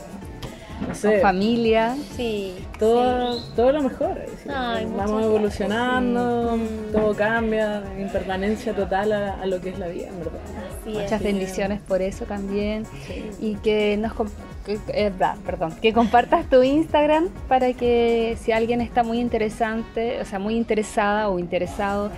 [0.81, 1.95] no Con sé, familia.
[2.17, 2.55] Sí.
[2.79, 3.51] todo, sí.
[3.55, 4.17] todo lo mejor.
[4.43, 4.49] sí.
[4.53, 5.25] Ay, muchas Vamos gracias.
[5.25, 6.63] evolucionando, Sí.
[6.91, 10.39] todo cambia, impermanencia total a, a lo que es la vida, en verdad.
[10.81, 11.01] Así es.
[11.03, 12.85] Muchas bendiciones por eso también.
[13.07, 13.29] Sí.
[13.39, 14.29] y que nos com-
[14.65, 15.11] que- eh,
[15.45, 20.55] perdón, que compartas tu Instagram para que si alguien está muy interesante, o sea, muy
[20.55, 22.11] interesada o interesado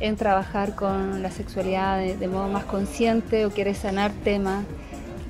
[0.00, 4.64] en trabajar con la sexualidad de, de modo más consciente o quiere sanar temas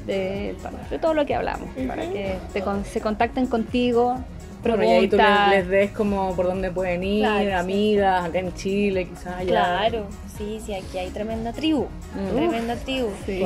[0.06, 0.54] de,
[0.90, 4.18] de todo lo que hablamos, para que te con- se contacten contigo,
[4.62, 7.50] Bueno, y ahí tú les, les des como por dónde pueden ir, Claro, sí.
[7.52, 9.48] amigas, acá en Chile, quizás allá.
[9.50, 10.06] Claro,
[10.38, 11.86] sí, sí, aquí hay tremenda tribu.
[12.14, 12.28] Mm.
[12.36, 13.08] Tremenda tribu.
[13.26, 13.42] Sí.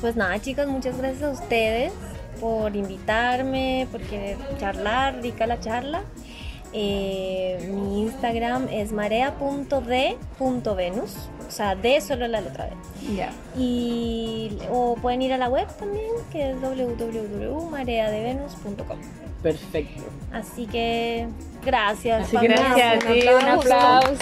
[0.00, 1.92] Pues nada, chicos, muchas gracias a ustedes
[2.40, 6.02] por invitarme, por querer charlar, rica la charla.
[6.72, 11.16] Eh, mi Instagram es marea.d.venus,
[11.50, 12.70] o sea, D solo la letra D.
[13.16, 13.32] Ya.
[13.58, 18.98] Y o pueden ir a la web también, que es www.mareadevenus.com.
[19.42, 20.02] Perfecto.
[20.32, 21.26] Así que
[21.64, 22.26] gracias.
[22.28, 24.14] Así que Gracias a un ti, un aplauso.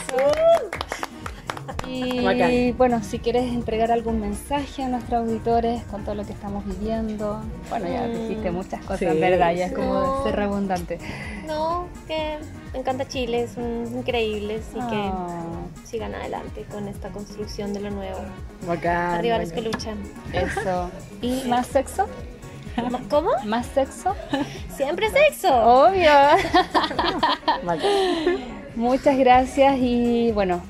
[1.87, 2.74] Y Bacán.
[2.76, 7.41] bueno, si quieres entregar algún mensaje a nuestros auditores con todo lo que estamos viviendo,
[7.70, 8.12] bueno, ya Mm.
[8.29, 10.22] dijiste muchas cosas, Sí, en verdad, ya es como No.
[10.24, 10.99] ser redundante.
[11.47, 12.39] No, que
[12.72, 14.97] me encanta Chile, son increíbles y Ah, que
[15.89, 18.20] sigan adelante con esta construcción de lo nuevo.
[18.66, 19.14] Bacán.
[19.14, 19.99] Arriba los que luchan.
[20.32, 20.91] eso.
[21.22, 22.07] ¿Y más sexo?
[23.11, 23.30] ¿Cómo?
[23.45, 24.14] ¿Más sexo?
[24.76, 25.49] Siempre sexo.
[25.53, 26.12] Obvio.
[28.76, 30.62] Muchas gracias y bueno.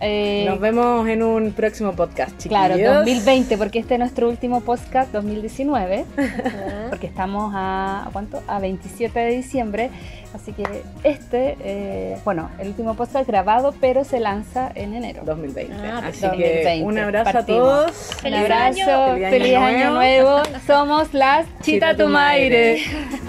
[0.00, 2.66] Eh, Nos vemos en un próximo podcast, chiquillos.
[2.76, 6.04] Claro, 2020, porque este es nuestro último podcast 2019.
[6.16, 6.86] Ajá.
[6.90, 8.42] porque estamos a, ¿a cuánto?
[8.46, 9.90] A 27 de diciembre.
[10.34, 10.64] Así que
[11.02, 15.22] este, eh, bueno, el último podcast grabado, pero se lanza en enero.
[15.24, 15.74] 2020.
[15.74, 16.62] Ah, Así 2020.
[16.62, 17.62] que un abrazo Partimos.
[17.62, 18.10] a todos.
[18.16, 19.30] Un Feliz abrazo, año.
[19.30, 20.42] feliz, año, nuevo.
[20.66, 22.82] Somos las Chita Tumaire.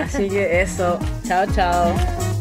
[0.03, 0.99] Así que eso.
[1.26, 2.36] Chao, chao.